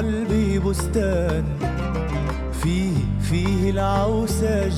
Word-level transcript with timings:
قلبي 0.00 0.58
بستان. 0.58 1.44
فيه 2.62 2.96
فيه 3.30 3.70
العوسج 3.70 4.72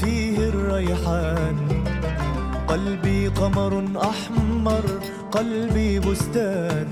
فيه 0.00 0.38
الريحان. 0.38 1.56
قلبي 2.68 3.28
قمر 3.28 4.00
أحمر 4.02 4.84
قلبي 5.32 6.00
بستان. 6.00 6.86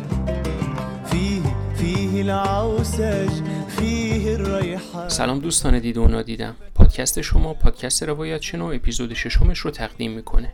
فيه 1.11 1.43
فيه 1.77 2.23
العوسج 2.23 3.31
فيه 3.69 4.35
الريحان. 4.35 5.09
سلام 5.09 5.39
دوستان 5.41 5.79
دیده 5.79 6.01
و 6.01 6.09
نادیدم 6.09 6.55
پادکست 6.75 7.21
شما 7.21 7.55
پادکست 7.55 8.03
روایت 8.03 8.43
شنو 8.43 8.67
اپیزود 8.67 9.15
ششمش 9.15 9.59
رو 9.59 9.71
تقدیم 9.71 10.11
می‌کنه. 10.11 10.53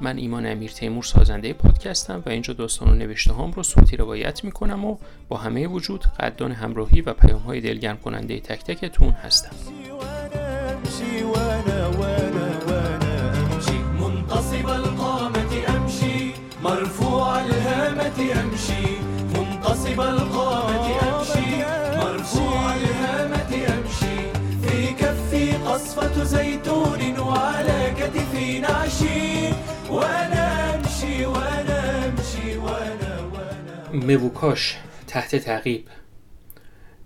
من 0.00 0.18
ایمان 0.18 0.46
امیر 0.46 0.70
تیمور 0.70 1.02
سازنده 1.02 1.52
پادکستم 1.52 2.22
و 2.26 2.28
اینجا 2.28 2.54
داستان 2.54 2.88
و 2.88 2.94
نوشته 2.94 3.32
هام 3.32 3.52
رو 3.52 3.62
صوتی 3.62 3.96
روایت 3.96 4.44
می‌کنم 4.44 4.84
و 4.84 4.96
با 5.28 5.36
همه 5.36 5.66
وجود 5.66 6.04
قدردان 6.20 6.52
همراهی 6.52 7.00
و 7.00 7.12
پیام 7.12 7.40
های 7.40 7.60
دلگرم 7.60 7.96
کننده 7.96 8.40
تک 8.40 8.64
تکتون 8.64 9.10
هستم. 9.10 9.50
موکاش 33.92 34.78
تحت 35.06 35.36
تعقیب. 35.36 35.84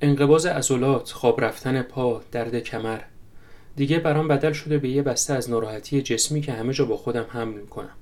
انقباز 0.00 0.46
عضلات 0.46 1.10
خواب 1.10 1.44
رفتن 1.44 1.82
پا 1.82 2.22
درد 2.32 2.58
کمر. 2.58 3.00
دیگه 3.76 3.98
برام 3.98 4.28
بدل 4.28 4.52
شده 4.52 4.78
به 4.78 4.88
یه 4.88 5.02
بسته 5.02 5.34
از 5.34 5.50
ناراحتی 5.50 6.02
جسمی 6.02 6.40
که 6.40 6.52
همه 6.52 6.72
جا 6.72 6.84
با 6.84 6.96
خودم 6.96 7.24
حمل 7.28 7.54
می‌کنم. 7.54 7.94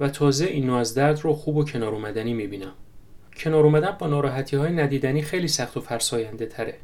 و 0.00 0.08
تازه 0.08 0.44
این 0.44 0.66
نوع 0.66 0.78
از 0.78 0.94
درد 0.94 1.20
رو 1.20 1.32
خوب 1.32 1.56
و 1.56 1.64
کنار 1.64 1.94
اومدنی 1.94 2.34
می‌بینم. 2.34 2.72
کنار 3.36 3.64
اومدن 3.64 3.96
با 3.98 4.06
ناراحتی 4.06 4.56
های 4.56 4.72
ندیدنی 4.72 5.22
خیلی 5.22 5.48
سخت 5.48 5.76
و 5.76 5.80
فرساینده 5.80 6.46
تره. 6.46 6.74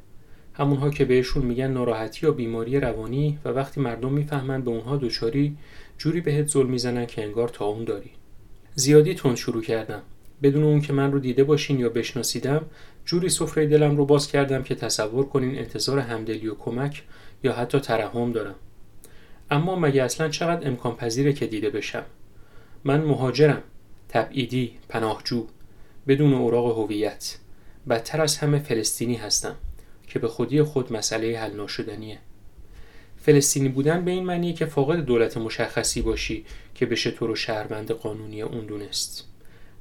همونها 0.55 0.91
که 0.91 1.05
بهشون 1.05 1.45
میگن 1.45 1.71
ناراحتی 1.71 2.27
یا 2.27 2.33
بیماری 2.33 2.81
روانی 2.81 3.39
و 3.45 3.49
وقتی 3.49 3.81
مردم 3.81 4.13
می‌فهمن 4.13 4.63
به 4.63 4.71
اونها 4.71 4.97
دچاری 4.97 5.57
جوری 6.01 6.21
بهت 6.21 6.47
ظلم 6.47 6.71
می‌زنن 6.71 7.07
که 7.07 7.23
انگار 7.23 7.49
تا 7.49 7.65
اون 7.65 7.85
داری. 7.85 8.11
زیادی 8.75 9.15
تند 9.15 9.37
شروع 9.37 9.63
کردم. 9.63 10.03
بدون 10.43 10.65
اون 10.65 10.81
که 10.81 10.93
من 10.93 11.13
رو 11.13 11.19
دیده 11.19 11.45
باشین 11.45 11.79
یا 11.79 11.89
بشناسیدم 11.89 12.67
جوری 13.05 13.29
سفره 13.29 13.67
دلم 13.67 13.97
رو 13.97 14.07
باز 14.07 14.29
کردم 14.29 14.63
که 14.63 14.75
تصور 14.75 15.27
کنین 15.27 15.59
انتظار 15.59 15.99
همدلی 15.99 16.49
و 16.49 16.55
کمک 16.55 17.03
یا 17.43 17.53
حتی 17.53 17.81
ترحم 17.81 18.33
دارم. 18.33 18.55
اما 19.51 19.77
مگه 19.77 20.03
اصلا 20.03 20.29
چقدر 20.29 20.69
امکان 20.69 20.97
پذیره 20.97 21.33
که 21.33 21.47
دیده 21.47 21.71
بشم؟ 21.71 22.05
من 22.85 23.01
مهاجرم. 23.01 23.63
تبعیدی 24.09 24.73
پناهجو. 24.89 25.47
بدون 26.09 26.35
اوراق 26.35 26.79
هویت. 26.79 27.39
بدتر 27.89 28.21
از 28.21 28.39
همه 28.39 28.59
فلسطینی 28.59 29.15
هستم 29.15 29.57
که 30.07 30.19
به 30.19 30.29
خودی 30.29 30.63
خود 30.63 30.93
مسئله 30.93 31.39
حل 31.39 31.57
ناشدنیه. 31.57 32.19
فلسطینی 33.23 33.69
بودن 33.69 34.05
به 34.05 34.11
این 34.11 34.25
معنیه 34.25 34.53
که 34.53 34.67
فاقد 34.67 34.97
دولت 34.97 35.37
مشخصی 35.37 36.03
باشی 36.03 36.45
که 36.75 36.87
بشه 36.87 37.11
تو 37.11 37.27
رو 37.27 37.35
شهروند 37.35 37.91
قانونی 37.91 38.43
اون 38.43 38.67
دونست. 38.67 39.27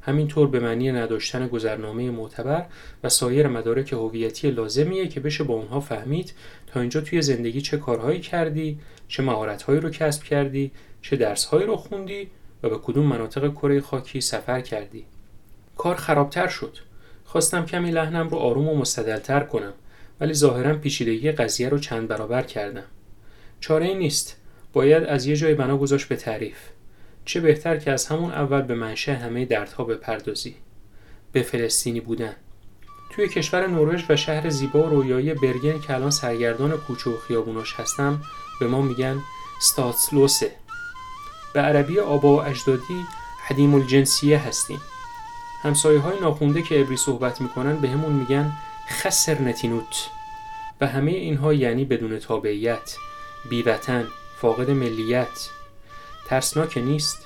همینطور 0.02 0.48
به 0.48 0.60
معنی 0.60 0.92
نداشتن 0.92 1.48
گذرنامه 1.48 2.12
معتبر 2.12 2.66
و 3.04 3.10
سایر 3.10 3.48
مدارک 3.48 3.94
هویتی 3.94 4.52
لازمیه 4.52 5.08
که 5.08 5.20
بشه 5.20 5.44
با 5.44 5.54
اونها 5.54 5.80
فهمید 5.80 6.34
تا 6.68 6.80
اینجا 6.80 7.02
توی 7.02 7.22
زندگی 7.22 7.62
چه 7.62 7.78
کارهایی 7.78 8.20
کردی 8.20 8.80
چه 9.08 9.24
مهارتهایی 9.24 9.80
رو 9.80 9.90
کسب 9.90 10.24
کردی 10.24 10.72
چه 11.02 11.16
درسهایی 11.16 11.66
رو 11.66 11.76
خوندی 11.76 12.28
و 12.64 12.70
به 12.70 12.78
کدوم 12.78 13.06
مناطق 13.06 13.54
کره 13.54 13.82
خاکی 13.82 14.22
سفر 14.22 14.62
کردی. 14.62 15.06
کار 15.78 15.96
خرابتر 15.96 16.48
شد. 16.48 16.78
خواستم 17.26 17.66
کمی 17.66 17.92
لحنم 17.92 18.30
رو 18.30 18.38
آروم 18.38 18.68
و 18.68 18.76
مستدلتر 18.76 19.40
کنم 19.40 19.74
ولی 20.20 20.34
ظاهرا 20.34 20.76
پیچیدگی 20.76 21.32
قضیه 21.32 21.70
رو 21.70 21.80
چند 21.80 22.08
برابر 22.08 22.42
کردم. 22.42 22.84
چاره 23.60 23.86
ای 23.86 23.96
نیست. 23.96 24.36
باید 24.74 25.04
از 25.04 25.26
یه 25.26 25.36
جای 25.36 25.54
بنا 25.54 25.78
گذاشت 25.78 26.08
به 26.08 26.16
تعریف. 26.16 26.58
چه 27.26 27.40
بهتر 27.40 27.78
که 27.78 27.92
از 27.92 28.08
همون 28.08 28.32
اول 28.32 28.62
به 28.62 28.76
منشه 28.76 29.14
همه 29.14 29.46
دردها 29.46 29.84
بپردازی. 29.84 30.56
به 31.32 31.42
فلسطینی 31.42 32.00
بودن. 32.00 32.36
توی 33.10 33.28
کشور 33.28 33.68
نروژ 33.68 34.04
و 34.10 34.16
شهر 34.16 34.50
زیبا 34.50 34.84
و 34.84 34.90
رویایی 34.90 35.34
برگن 35.34 35.80
که 35.80 35.94
الان 35.94 36.12
سرگردان 36.12 36.78
کوچه 36.78 37.10
و 37.10 37.18
خیابوناش 37.18 37.74
هستم 37.74 38.22
به 38.60 38.68
ما 38.68 38.82
میگن 38.82 39.22
ستاتسلوسه 39.62 40.52
به 41.54 41.60
عربی 41.62 42.00
آبا 42.00 42.36
و 42.36 42.44
اجدادی 42.44 43.06
حدیم 43.48 43.74
الجنسیه 43.74 44.38
هستیم. 44.38 44.82
همسایه 45.62 46.00
های 46.00 46.20
ناخونده 46.20 46.62
که 46.62 46.76
عبری 46.76 46.98
صحبت 46.98 47.42
می‌کنن 47.42 47.76
به 47.78 47.90
همون 47.90 48.14
میگن 48.14 48.52
خسر 48.90 49.42
نتینوت 49.42 50.10
و 50.82 50.88
همه 50.88 51.12
اینها 51.12 51.54
یعنی 51.54 51.86
بدون 51.86 52.20
تابعیت. 52.20 52.96
بیوطن 53.50 54.08
فاقد 54.42 54.70
ملیت. 54.70 55.50
ترسناک 56.28 56.78
نیست. 56.78 57.18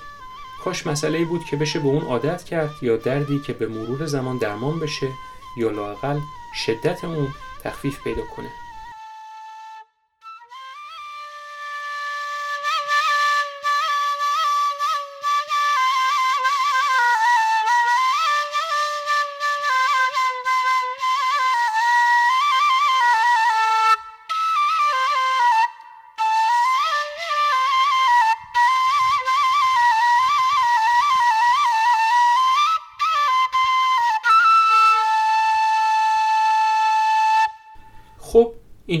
کاش 0.64 0.86
مسئله 0.86 1.24
بود 1.24 1.44
که 1.44 1.56
بشه 1.56 1.78
به 1.78 1.88
اون 1.88 2.02
عادت 2.02 2.44
کرد 2.44 2.70
یا 2.82 2.96
دردی 2.96 3.38
که 3.38 3.52
به 3.52 3.66
مرور 3.66 4.06
زمان 4.06 4.38
درمان 4.38 4.80
بشه 4.80 5.08
یا 5.56 5.70
لاقل 5.70 6.20
شدت 6.66 7.04
اون 7.04 7.28
تخفیف 7.64 8.02
پیدا 8.04 8.22
کنه. 8.36 8.63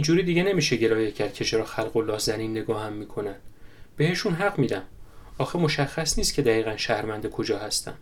اینجوری 0.04 0.22
دیگه 0.22 0.42
نمیشه 0.42 0.76
گلایه 0.76 1.10
کرد 1.10 1.34
که 1.34 1.44
چرا 1.44 1.64
خلق 1.64 1.96
الله 1.96 2.18
زنین 2.18 2.50
نگاه 2.50 2.82
هم 2.82 2.92
می‌کنن 2.92 3.34
بهشون 3.96 4.32
حق 4.32 4.58
میدم. 4.58 4.82
آخه 5.38 5.58
مشخص 5.58 6.18
نیست 6.18 6.34
که 6.34 6.42
دقیقا 6.42 6.76
شهرمنده 6.76 7.28
کجا 7.28 7.58
هستم 7.58 7.94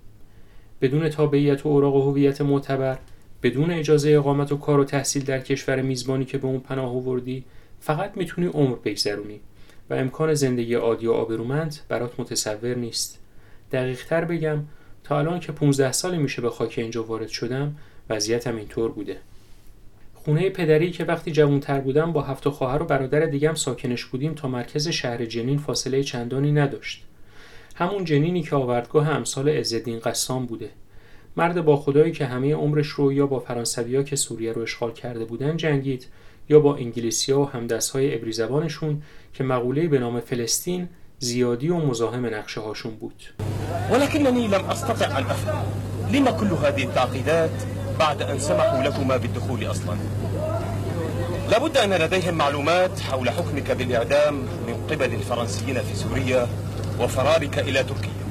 بدون 0.81 1.09
تابعیت 1.09 1.67
و 1.67 1.69
اوراق 1.69 1.97
هویت 1.97 2.41
معتبر 2.41 2.99
بدون 3.43 3.71
اجازه 3.71 4.11
اقامت 4.11 4.53
و 4.53 4.57
کار 4.57 4.81
و 4.81 4.85
تحصیل 4.85 5.25
در 5.25 5.39
کشور 5.39 5.83
میزبانی 5.83 6.25
که 6.25 6.39
به 6.39 6.47
اون 6.47 6.61
پناه 6.61 6.97
آوردی 6.97 7.45
فقط 7.81 8.17
می‌تونی 8.17 8.47
عمر 8.47 8.77
بگذرونی 8.85 9.41
و 9.91 9.95
امکان 9.95 10.35
زندگی 10.35 10.75
عادی 10.75 11.07
و 11.07 11.13
آبرومند 11.13 11.77
برات 11.89 12.21
متصور 12.21 12.75
نیست. 12.75 13.19
دقیق 13.73 14.07
تر 14.07 14.25
بگم 14.25 14.59
تا 15.05 15.19
الان 15.19 15.41
که 15.41 15.53
15 15.53 15.93
سال 15.93 16.17
میشه 16.17 16.43
به 16.43 16.51
خاک 16.51 16.75
اینجا 16.77 17.05
وارد 17.05 17.29
شدم 17.29 17.77
وضعیتم 18.11 18.57
اینطور 18.57 18.91
بوده. 18.91 19.17
خونه 20.25 20.51
پدری 20.51 20.91
که 20.91 21.05
وقتی 21.05 21.33
جوانتر 21.33 21.81
بودم 21.81 22.13
با 22.13 22.23
هفت 22.23 22.49
خواهر 22.49 22.83
و 22.83 22.87
برادر 22.87 23.21
دیگم 23.21 23.55
ساکنش 23.55 24.05
بودیم 24.05 24.35
تا 24.35 24.49
مرکز 24.49 24.89
شهر 24.89 25.25
جنین 25.25 25.59
فاصله 25.59 26.03
چندانی 26.03 26.53
نداشت. 26.53 27.05
همون 27.75 28.05
جنینی 28.05 28.43
که 28.43 28.57
آوردگاه 28.57 29.09
امثال 29.09 29.49
عزالدین 29.49 29.99
قسام 29.99 30.47
بوده. 30.47 30.71
مرد 31.37 31.65
با 31.65 31.77
خدایی 31.77 32.13
که 32.13 32.27
همه 32.27 32.55
عمرش 32.55 32.87
رو 32.87 33.13
یا 33.13 33.27
با 33.27 33.41
فرانسویا 33.41 34.03
که 34.03 34.17
سوریه 34.17 34.53
رو 34.53 34.63
اشغال 34.63 34.93
کرده 34.93 35.25
بودن 35.25 35.57
جنگید 35.57 36.07
یا 36.49 36.61
با 36.61 36.77
انگلیسیا 36.77 37.41
و 37.41 37.51
همدستهای 37.51 38.15
عبری 38.15 38.33
زبانشون 38.33 39.03
که 39.35 39.45
مقوله‌ای 39.45 39.89
به 39.89 39.99
نام 39.99 40.21
فلسطین 40.21 40.89
زیادی 41.19 41.69
و 41.69 41.77
مزاحم 41.77 42.27
نقشه 42.27 42.61
هاشون 42.61 42.95
بود. 42.95 43.23
ولكنني 43.93 44.49
لم 44.49 44.65
أستطع 44.71 45.19
أن 45.19 45.25
أفهم. 45.25 45.65
لما 46.13 46.33
كل 46.33 46.47
هذه 46.47 46.83
التعقيدات 46.83 47.82
بعد 47.99 48.23
أن 48.23 48.39
سمحوا 48.39 48.83
لكما 48.83 49.17
بالدخول 49.17 49.71
أصلا. 49.71 49.97
لابد 51.51 51.77
أن 51.77 51.93
لديهم 51.93 52.35
معلومات 52.35 53.01
حول 53.01 53.31
حكمك 53.31 53.71
بالإعدام 53.71 54.35
من 54.35 54.87
قبل 54.91 55.15
الفرنسيين 55.15 55.83
في 55.83 55.95
سوريا 55.95 56.47
وفرارك 57.01 57.59
إلى 57.59 57.85
تركيا. 57.85 58.23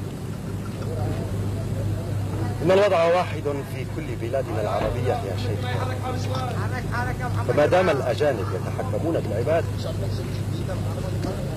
إن 2.62 2.70
الوضع 2.70 3.04
واحد 3.04 3.42
في 3.74 3.86
كل 3.96 4.16
بلادنا 4.20 4.60
العربية 4.60 5.12
يا 5.12 5.36
شيخ. 5.36 5.70
فما 7.48 7.66
دام 7.66 7.90
الأجانب 7.90 8.46
يتحكمون 8.54 9.20
بالعباد 9.20 9.64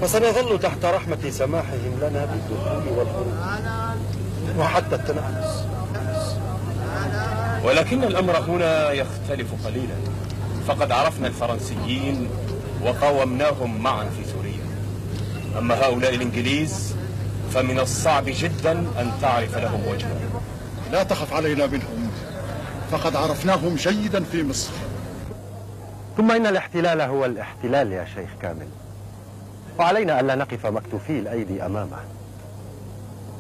فسنظل 0.02 0.60
تحت 0.60 0.86
رحمة 0.86 1.30
سماحهم 1.30 2.00
لنا 2.02 2.25
بالدخول 2.25 2.98
والخروج. 2.98 3.34
وحتى 4.60 4.96
التنفس 4.96 5.66
ولكن 7.66 8.04
الأمر 8.04 8.38
هنا 8.38 8.92
يختلف 8.92 9.66
قليلا. 9.66 9.96
فقد 10.68 10.92
عرفنا 10.92 11.28
الفرنسيين 11.28 12.30
وقاومناهم 12.84 13.82
معا 13.82 14.06
في 14.06 14.32
سوريا. 14.32 14.66
أما 15.58 15.76
هؤلاء 15.86 16.16
الإنجليز 16.16 16.96
فمن 17.54 17.80
الصعب 17.80 18.24
جدا 18.28 18.72
أن 18.72 19.12
تعرف 19.22 19.58
لهم 19.58 19.88
وجها. 19.88 20.20
لا 20.92 21.04
تخف 21.04 21.34
علينا 21.34 21.68
منهم. 21.68 22.12
فقد 22.92 23.16
عرفناهم 23.16 23.76
جيدا 23.76 24.24
في 24.24 24.44
مصر. 24.44 24.72
ثم 26.18 26.32
إن 26.32 26.48
الاحتلال 26.48 27.02
هو 27.02 27.26
الاحتلال 27.26 27.92
يا 27.92 28.06
شيخ 28.16 28.30
كامل. 28.42 28.68
وعلينا 29.80 30.20
ألا 30.20 30.36
نقف 30.36 30.66
مكتوفي 30.66 31.20
الأيدي 31.20 31.66
أمامه. 31.66 31.98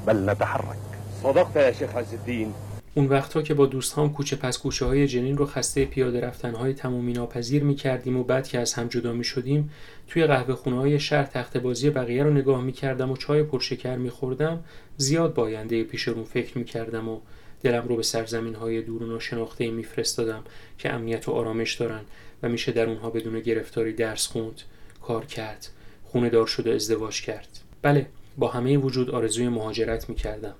بل 0.07 0.25
نتحرك. 0.25 0.77
صدقت 1.23 1.55
يا 1.55 1.71
شيخ 1.71 1.95
عز 1.95 2.13
الدين. 2.13 2.53
اون 2.97 3.07
وقتها 3.07 3.41
که 3.41 3.53
با 3.53 3.65
دوستام 3.65 4.13
کوچه 4.13 4.35
پس 4.35 4.57
کوچه 4.57 4.85
های 4.85 5.07
جنین 5.07 5.37
رو 5.37 5.45
خسته 5.45 5.85
پیاده 5.85 6.21
رفتن 6.21 6.55
های 6.55 6.73
تمومی 6.73 7.13
ناپذیر 7.13 7.63
می 7.63 7.75
کردیم 7.75 8.17
و 8.17 8.23
بعد 8.23 8.47
که 8.47 8.59
از 8.59 8.73
هم 8.73 8.87
جدا 8.87 9.13
می 9.13 9.23
شدیم 9.23 9.71
توی 10.07 10.25
قهوه 10.25 10.55
خونه 10.55 10.77
های 10.77 10.99
شهر 10.99 11.23
تخت 11.23 11.57
بازی 11.57 11.89
بقیه 11.89 12.23
رو 12.23 12.33
نگاه 12.33 12.61
می 12.61 12.71
کردم 12.71 13.11
و 13.11 13.17
چای 13.17 13.43
پرشکر 13.43 13.95
می 13.95 14.09
خوردم 14.09 14.63
زیاد 14.97 15.33
باینده 15.33 15.83
پیش 15.83 16.07
رو 16.07 16.23
فکر 16.23 16.57
می 16.57 16.65
کردم 16.65 17.09
و 17.09 17.19
دلم 17.63 17.87
رو 17.87 17.95
به 17.95 18.03
سرزمین 18.03 18.55
های 18.55 18.81
دور 18.81 19.03
و 19.03 19.05
ناشناخته 19.05 19.71
می 19.71 19.83
فرستادم 19.83 20.43
که 20.77 20.93
امنیت 20.93 21.29
و 21.29 21.31
آرامش 21.31 21.73
دارن 21.73 22.01
و 22.43 22.49
میشه 22.49 22.71
در 22.71 22.85
اونها 22.85 23.09
بدون 23.09 23.39
گرفتاری 23.39 23.93
درس 23.93 24.27
خوند 24.27 24.61
کار 25.01 25.25
کرد 25.25 25.67
خونه 26.03 26.29
دار 26.29 26.47
شده 26.47 26.71
ازدواج 26.71 27.21
کرد. 27.21 27.47
بله 27.81 28.05
با 28.37 28.47
همه 28.47 28.77
وجود 28.77 29.09
آرزوی 29.09 29.49
مهاجرت 29.49 30.09
می 30.09 30.15
کردم 30.15 30.55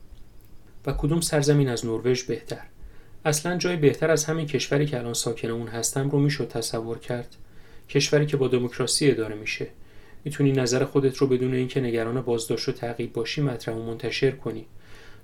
و 0.88 0.94
کدوم 0.94 1.22
سرزمین 1.22 1.70
از 1.70 1.86
نروژ 1.86 2.24
بهتر؟ 2.24 2.62
اصلا 3.26 3.58
جای 3.58 3.76
بهتر 3.76 4.12
از 4.12 4.26
همین 4.26 4.46
کشوری 4.46 4.86
که 4.86 5.00
الان 5.00 5.14
ساکن 5.14 5.50
اون 5.50 5.68
هستم 5.68 6.10
رو 6.10 6.20
می‌شد 6.20 6.48
تصور 6.48 7.00
کرد. 7.00 7.36
کشوری 7.90 8.26
که 8.26 8.38
با 8.38 8.48
دموکراسی 8.48 9.12
اداره 9.12 9.36
میشه. 9.36 9.68
می‌تونی 10.24 10.52
نظر 10.52 10.86
خودت 10.86 11.18
رو 11.18 11.28
بدون 11.28 11.54
اینکه 11.54 11.82
نگران 11.82 12.22
بازداشت 12.22 12.70
و 12.70 12.72
تعقیب 12.72 13.14
باشی 13.14 13.42
مطرح 13.42 13.76
و 13.76 13.84
منتشر 13.84 14.32
کنی. 14.32 14.66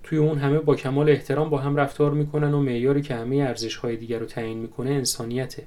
توی 0.03 0.17
اون 0.17 0.37
همه 0.37 0.59
با 0.59 0.75
کمال 0.75 1.09
احترام 1.09 1.49
با 1.49 1.57
هم 1.57 1.75
رفتار 1.75 2.11
می‌کنن 2.11 2.53
و 2.53 2.59
معیاری 2.59 3.01
که 3.01 3.15
همه 3.15 3.35
ارزش 3.35 3.75
های 3.75 3.95
دیگر 3.95 4.19
رو 4.19 4.25
تعیین 4.25 4.57
می‌کنه 4.57 4.89
انسانیته. 4.89 5.63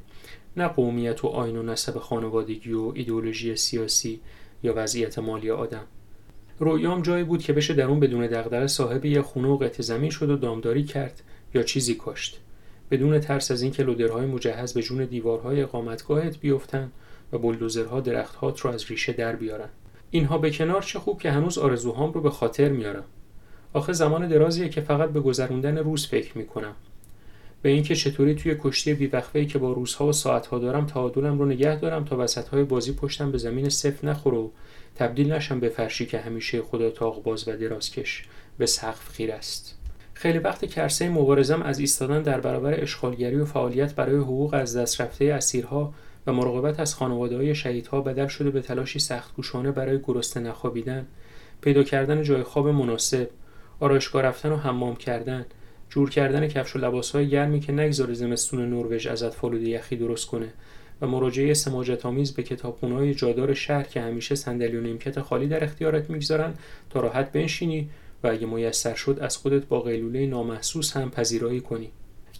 نه 0.57 0.69
قومیت 0.69 1.25
و 1.25 1.29
آین 1.29 1.57
و 1.57 1.63
نسب 1.63 1.99
خانوادگی 1.99 2.73
و 2.73 2.93
ایدئولوژی 2.95 3.57
سیاسی 3.57 4.21
یا 4.63 4.73
وضعیت 4.77 5.19
مالی 5.19 5.51
آدم. 5.51 5.85
رویام 6.59 7.03
جایی 7.03 7.25
بود 7.25 7.43
که 7.43 7.53
بشه 7.53 7.75
در 7.75 7.85
اون 7.85 8.01
بدون 8.01 8.27
دغدغه 8.27 8.67
صاحب 8.67 9.05
یه 9.05 9.23
خونه 9.23 9.49
و 9.49 9.57
قطع 9.57 9.83
زمین 9.83 10.11
شد 10.11 10.31
و 10.31 10.37
دامداری 10.37 10.85
کرد 10.85 11.23
یا 11.55 11.63
چیزی 11.63 11.95
کاشت. 11.95 12.41
بدون 12.91 13.21
ترس 13.21 13.51
از 13.51 13.63
اینکه 13.63 13.83
لودرهای 13.83 14.27
مجهز 14.27 14.75
به 14.75 14.83
جون 14.83 15.05
دیوارهای 15.05 15.63
اقامتگاهت 15.63 16.39
بیفتن 16.41 16.93
و 17.33 17.39
بلدوزرها 17.39 18.01
درختهات 18.01 18.61
رو 18.61 18.71
از 18.71 18.85
ریشه 18.91 19.13
در 19.13 19.37
بیارن. 19.37 19.69
اینها 20.11 20.39
به 20.39 20.51
کنار 20.51 20.83
چه 20.83 20.99
خوب 20.99 21.21
که 21.21 21.31
هنوز 21.31 21.59
آرزوهام 21.59 22.13
رو 22.13 22.21
به 22.21 22.31
خاطر 22.31 22.69
میارم. 22.69 23.05
آخه 23.73 23.93
زمان 23.93 24.29
درازیه 24.29 24.69
که 24.69 24.81
فقط 24.81 25.11
به 25.11 25.21
گذروندن 25.21 25.79
روز 25.79 26.07
فکر 26.07 26.39
می‌کنم. 26.39 26.75
به 27.63 27.71
اینکه 27.71 27.95
چطوری 27.95 28.35
توی 28.35 28.57
کشتی 28.61 28.95
بیوقفه‌ای 28.95 29.47
که 29.47 29.59
با 29.59 29.73
روزها 29.73 30.07
و 30.07 30.13
ساعتها 30.13 30.59
دارم 30.59 30.87
تعادلم 30.87 31.39
رو 31.39 31.47
نگه 31.47 31.77
دارم 31.77 32.05
تا 32.05 32.17
وسطهای 32.19 32.65
بازی 32.65 32.93
پشتم 32.93 33.33
به 33.33 33.39
زمین 33.39 33.69
صفر 33.69 34.07
نخوره 34.07 34.39
و 34.39 34.49
تبدیل 34.97 35.33
نشم 35.33 35.61
به 35.61 35.69
فرشی 35.69 36.07
که 36.07 36.19
همیشه 36.19 36.63
خدا 36.63 36.91
تاق 36.91 37.23
باز 37.23 37.49
و 37.49 37.57
درازکش 37.57 38.25
به 38.59 38.67
سقف 38.67 39.09
خیر 39.09 39.33
است. 39.33 39.79
خیلی 40.15 40.39
وقت 40.39 40.65
کرسه 40.65 41.09
مبارزم 41.09 41.63
از 41.63 41.79
ایستادن 41.79 42.23
در 42.23 42.41
برابر 42.41 42.81
اشغالگری 42.81 43.37
و 43.37 43.45
فعالیت 43.45 43.95
برای 43.95 44.17
حقوق 44.17 44.55
از 44.55 44.77
دست 44.77 45.01
رفته 45.01 45.25
اسیرها 45.25 45.95
و 46.27 46.33
مراقبت 46.33 46.81
از 46.81 46.95
خانواده 46.95 47.37
های 47.37 47.55
شهیدها 47.55 48.01
بدل 48.01 48.27
شده 48.27 48.51
به 48.51 48.61
تلاشی 48.61 48.99
سختگوشانه 48.99 49.71
برای 49.71 49.99
گرسنه 50.03 50.49
نخوابیدن 50.49 51.07
پیدا 51.61 51.83
کردن 51.83 52.23
جای 52.23 52.43
خواب 52.43 52.69
مناسب 52.69 53.29
آرایشگاه 53.81 54.23
رفتن 54.23 54.53
و 54.53 54.57
حمام 54.57 54.97
کردن 54.97 55.47
جور 55.91 56.11
کردن 56.11 56.49
کفش 56.49 56.77
و 56.77 56.79
لباسهای 56.79 57.29
گرمی 57.29 57.61
که 57.61 57.73
نگذاره 57.73 58.15
زمستون 58.15 58.71
نروژ 58.71 59.07
ازت 59.07 59.35
فالود 59.35 59.63
یخی 59.63 59.97
درست 59.97 60.27
کنه 60.27 60.49
و 61.01 61.07
مراجعه 61.07 61.55
سماجت 61.55 62.07
آمیز 62.07 62.35
به 62.35 62.43
کتابخونه‌های 62.43 63.15
جادار 63.15 63.55
شهر 63.55 63.83
که 63.83 64.01
همیشه 64.01 64.35
صندلی 64.35 64.77
و 64.77 64.81
نیمکت 64.81 65.21
خالی 65.21 65.49
در 65.49 65.65
اختیارت 65.65 66.11
می‌گذارن 66.11 66.55
تا 66.91 67.01
راحت 67.01 67.33
بنشینی 67.33 67.91
و 68.23 68.27
اگه 68.27 68.47
میسر 68.47 68.95
شد 68.95 69.19
از 69.21 69.37
خودت 69.37 69.65
با 69.65 69.81
قیلوله 69.81 70.27
نامحسوس 70.27 70.97
هم 70.97 71.11
پذیرایی 71.11 71.61
کنی. 71.61 71.91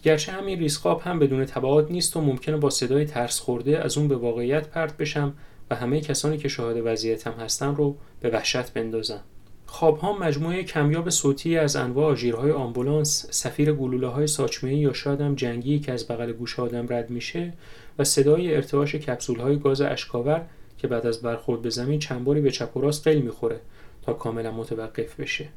گرچه 0.03 0.31
همین 0.31 0.59
ریسخاب 0.59 1.01
هم 1.01 1.19
بدون 1.19 1.45
تبعات 1.45 1.91
نیست 1.91 2.17
و 2.17 2.21
ممکنه 2.21 2.57
با 2.57 2.69
صدای 2.69 3.05
ترس 3.05 3.39
خورده 3.39 3.79
از 3.79 3.97
اون 3.97 4.07
به 4.07 4.15
واقعیت 4.15 4.67
پرت 4.67 4.97
بشم 4.97 5.33
و 5.69 5.75
همه 5.75 6.01
کسانی 6.01 6.37
که 6.37 6.47
شاهد 6.47 6.81
وضعیتم 6.85 7.31
هستن 7.31 7.75
رو 7.75 7.95
به 8.21 8.29
وحشت 8.29 8.73
بندازم. 8.73 9.21
خواب 9.67 9.97
ها 9.97 10.17
مجموعه 10.17 10.63
کمیاب 10.63 11.09
صوتی 11.09 11.57
از 11.57 11.75
انواع 11.75 12.11
آژیرهای 12.11 12.51
آمبولانس، 12.51 13.25
سفیر 13.31 13.73
گلوله 13.73 14.07
های 14.07 14.27
ساچمه 14.27 14.75
یا 14.75 14.93
شاید 14.93 15.21
هم 15.21 15.35
جنگی 15.35 15.79
که 15.79 15.91
از 15.91 16.07
بغل 16.07 16.31
گوش 16.31 16.59
آدم 16.59 16.85
رد 16.89 17.09
میشه 17.09 17.53
و 17.99 18.03
صدای 18.03 18.55
ارتعاش 18.55 18.95
کپسول 18.95 19.39
های 19.39 19.59
گاز 19.59 19.81
اشکاور 19.81 20.45
که 20.77 20.87
بعد 20.87 21.05
از 21.05 21.21
برخورد 21.21 21.61
به 21.61 21.69
زمین 21.69 21.99
چند 21.99 22.23
باری 22.23 22.41
به 22.41 22.51
چپ 22.51 22.77
و 22.77 22.81
راست 22.81 23.07
قل 23.07 23.21
می‌خوره 23.21 23.59
تا 24.01 24.13
کاملا 24.13 24.51
متوقف 24.51 25.19
بشه. 25.19 25.47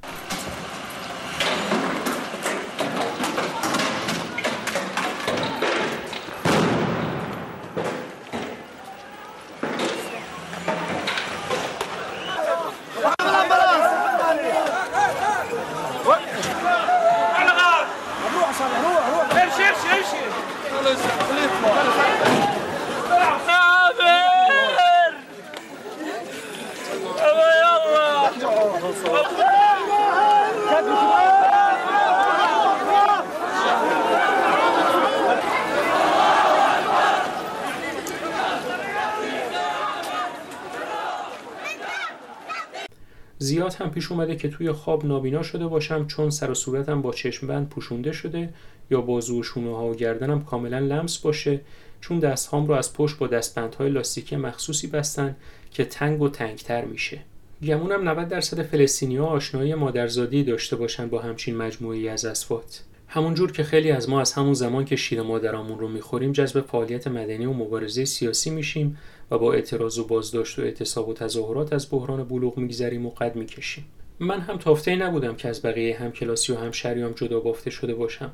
پیش 43.98 44.12
اومده 44.12 44.36
که 44.36 44.48
توی 44.48 44.72
خواب 44.72 45.06
نابینا 45.06 45.42
شده 45.42 45.66
باشم 45.66 46.06
چون 46.06 46.30
سر 46.30 46.50
و 46.50 46.54
صورتم 46.54 47.02
با 47.02 47.12
چشم 47.12 47.46
بند 47.46 47.68
پوشونده 47.68 48.12
شده 48.12 48.48
یا 48.90 49.00
بازو 49.00 49.40
و 49.40 49.42
شونه 49.42 49.76
ها 49.76 49.86
و 49.86 49.94
گردنم 49.94 50.44
کاملا 50.44 50.78
لمس 50.78 51.18
باشه 51.18 51.60
چون 52.00 52.18
دستهام 52.18 52.66
رو 52.66 52.74
از 52.74 52.92
پشت 52.92 53.18
با 53.18 53.26
دستبندهای 53.26 53.90
لاستیکی 53.90 54.36
مخصوصی 54.36 54.86
بستن 54.86 55.36
که 55.70 55.84
تنگ 55.84 56.22
و 56.22 56.28
تنگتر 56.28 56.84
میشه. 56.84 57.18
گمونم 57.62 58.08
90 58.08 58.28
درصد 58.28 58.62
فلسطینیا 58.62 59.26
آشنایی 59.26 59.74
مادرزادی 59.74 60.44
داشته 60.44 60.76
باشن 60.76 61.08
با 61.08 61.18
همچین 61.20 61.56
مجموعی 61.56 62.08
از 62.08 62.24
اسفات 62.24 62.82
همونجور 63.10 63.52
که 63.52 63.62
خیلی 63.62 63.90
از 63.90 64.08
ما 64.08 64.20
از 64.20 64.32
همون 64.32 64.54
زمان 64.54 64.84
که 64.84 64.96
شیر 64.96 65.22
مادرامون 65.22 65.78
رو 65.78 65.88
می‌خوریم 65.88 66.32
جذب 66.32 66.60
فعالیت 66.60 67.06
مدنی 67.06 67.46
و 67.46 67.52
مبارزه 67.52 68.04
سیاسی 68.04 68.50
میشیم 68.50 68.98
و 69.30 69.38
با 69.38 69.52
اعتراض 69.52 69.98
و 69.98 70.06
بازداشت 70.06 70.58
و 70.58 70.62
اعتصاب 70.62 71.08
و 71.08 71.14
تظاهرات 71.14 71.72
از 71.72 71.90
بحران 71.90 72.24
بلوغ 72.24 72.58
میگذریم 72.58 73.06
و 73.06 73.10
قد 73.10 73.36
می‌کشیم. 73.36 73.84
من 74.20 74.40
هم 74.40 74.56
تافته 74.56 74.96
نبودم 74.96 75.36
که 75.36 75.48
از 75.48 75.62
بقیه 75.62 75.98
همکلاسی 75.98 76.52
و 76.52 76.56
همشریام 76.56 77.12
جدا 77.12 77.40
بافته 77.40 77.70
شده 77.70 77.94
باشم 77.94 78.32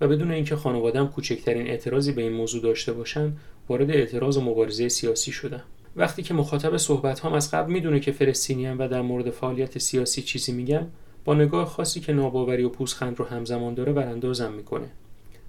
و 0.00 0.08
بدون 0.08 0.30
اینکه 0.30 0.56
خانوادم 0.56 1.08
کوچکترین 1.08 1.66
اعتراضی 1.66 2.12
به 2.12 2.22
این 2.22 2.32
موضوع 2.32 2.62
داشته 2.62 2.92
باشن 2.92 3.32
وارد 3.68 3.90
اعتراض 3.90 4.36
و 4.36 4.40
مبارزه 4.40 4.88
سیاسی 4.88 5.32
شدم. 5.32 5.62
وقتی 5.96 6.22
که 6.22 6.34
مخاطب 6.34 6.76
صحبت 6.76 7.20
هم 7.20 7.32
از 7.32 7.50
قبل 7.50 7.72
می‌دونه 7.72 8.00
که 8.00 8.12
فلسطینیم 8.12 8.78
و 8.78 8.88
در 8.88 9.02
مورد 9.02 9.30
فعالیت 9.30 9.78
سیاسی 9.78 10.22
چیزی 10.22 10.52
میگم 10.52 10.86
نگاه 11.34 11.66
خاصی 11.66 12.00
که 12.00 12.12
ناباوری 12.12 12.64
و 12.64 12.68
پوزخند 12.68 13.18
رو 13.18 13.24
همزمان 13.24 13.74
داره 13.74 13.92
براندازم 13.92 14.52
می‌کنه. 14.52 14.86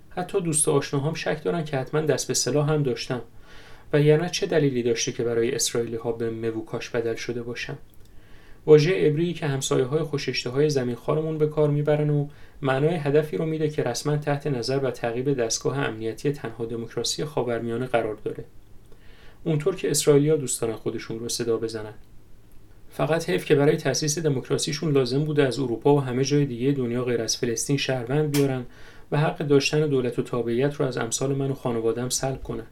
حتی 0.09 0.41
دوست 0.41 0.69
آشناهام 0.69 1.13
شک 1.13 1.43
دارن 1.43 1.65
که 1.65 1.77
حتما 1.77 2.01
دست 2.01 2.27
به 2.27 2.33
سلاح 2.33 2.69
هم 2.69 2.83
داشتم 2.83 3.21
و 3.93 4.01
یعنی 4.01 4.29
چه 4.29 4.45
دلیلی 4.45 4.83
داشته 4.83 5.11
که 5.11 5.23
برای 5.23 5.55
اسرائیلی 5.55 5.95
ها 5.95 6.11
به 6.11 6.29
موکاش 6.29 6.89
بدل 6.89 7.15
شده 7.15 7.43
باشم 7.43 7.77
واژه 8.65 9.07
عبری 9.07 9.33
که 9.33 9.47
همسایه 9.47 9.85
های 9.85 10.03
خوششته 10.03 10.49
های 10.49 10.69
زمین 10.69 10.95
خارمون 10.95 11.37
به 11.37 11.47
کار 11.47 11.69
می‌برن 11.69 12.09
و 12.09 12.27
معنای 12.61 12.95
هدفی 12.95 13.37
رو 13.37 13.45
میده 13.45 13.69
که 13.69 13.83
رسما 13.83 14.17
تحت 14.17 14.47
نظر 14.47 14.79
و 14.79 14.91
تعقیب 14.91 15.33
دستگاه 15.33 15.79
امنیتی 15.79 16.31
تنها 16.31 16.65
دموکراسی 16.65 17.25
خاورمیانه 17.25 17.85
قرار 17.85 18.15
داره. 18.15 18.45
اونطور 19.43 19.75
که 19.75 19.91
اسرائیلیا 19.91 20.35
دوست 20.35 20.61
دارن 20.61 20.75
خودشون 20.75 21.19
رو 21.19 21.29
صدا 21.29 21.57
بزنن. 21.57 21.93
فقط 22.93 23.29
حیف 23.29 23.45
که 23.45 23.55
برای 23.55 23.77
تأسیس 23.77 24.19
دموکراسیشون 24.19 24.91
لازم 24.91 25.23
بوده 25.23 25.43
از 25.43 25.59
اروپا 25.59 25.95
و 25.95 26.01
همه 26.01 26.23
جای 26.23 26.45
دیگه 26.45 26.71
دنیا 26.71 27.03
غیر 27.03 27.21
از 27.21 27.37
فلسطین 27.37 27.77
شهروند 27.77 28.31
بیارن 28.31 28.65
و 29.11 29.17
حق 29.17 29.37
داشتن 29.37 29.87
دولت 29.87 30.19
و 30.19 30.21
تابعیت 30.21 30.73
رو 30.73 30.85
از 30.85 30.97
امثال 30.97 31.35
من 31.35 31.51
و 31.51 31.53
خانوادم 31.53 32.09
سلب 32.09 32.43
کنن. 32.43 32.67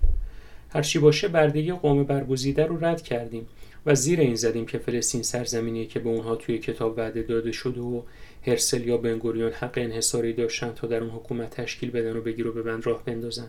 هرچی 0.70 1.00
باشه 1.00 1.28
بردگی 1.28 1.72
قوم 1.72 2.04
برگزیده 2.04 2.66
رو 2.66 2.86
رد 2.86 3.02
کردیم 3.02 3.48
و 3.86 3.96
زیر 3.96 4.20
این 4.20 4.36
زدیم 4.36 4.66
که 4.66 4.78
فلسطین 4.78 5.24
سرزمینیه 5.24 5.86
که 5.86 6.00
به 6.00 6.10
اونها 6.10 6.36
توی 6.36 6.58
کتاب 6.58 6.98
وعده 6.98 7.22
داده 7.22 7.52
شده 7.52 7.82
و 7.82 8.02
هرسل 8.48 8.88
یا 8.88 8.98
بنگوریون 8.98 9.52
حق 9.52 9.74
انحصاری 9.78 10.34
داشتن 10.34 10.74
تا 10.76 10.88
در 10.88 11.04
اون 11.04 11.10
حکومت 11.10 11.50
تشکیل 11.50 11.92
بدن 11.92 12.18
و 12.18 12.22
بگیر 12.22 12.48
و 12.48 12.52
ببند 12.52 12.86
راه 12.86 13.06
بندازن. 13.06 13.48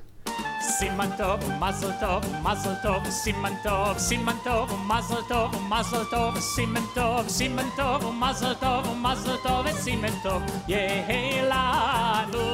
Simantov, 0.61 1.41
Mazeltov, 1.61 2.25
Mazeltov, 2.43 3.01
Simantov, 3.09 3.99
Simantov, 3.99 4.69
Mazeltov, 4.87 5.51
Mazeltov, 5.69 6.41
Simantov, 6.41 7.29
Simantov, 7.29 8.13
Mazeltov, 8.13 8.85
Mazeltov, 8.97 9.65
Simantov, 9.77 10.41
Jehelanu. 10.69 12.47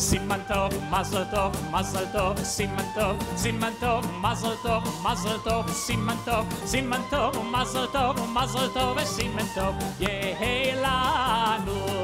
Simantov, 0.00 0.72
Mazeltov, 0.90 1.52
Mazeltov, 1.70 2.32
Simantov, 2.40 3.14
Simantov, 3.36 4.00
Mazeltov, 4.18 4.80
Mazeltov, 5.04 5.68
Simantov, 5.68 6.44
Simantov, 6.64 7.36
Mazeltov, 7.52 8.16
Mazeltov, 8.32 8.96
Simantov, 9.04 9.76
Jehelanu. 10.00 11.99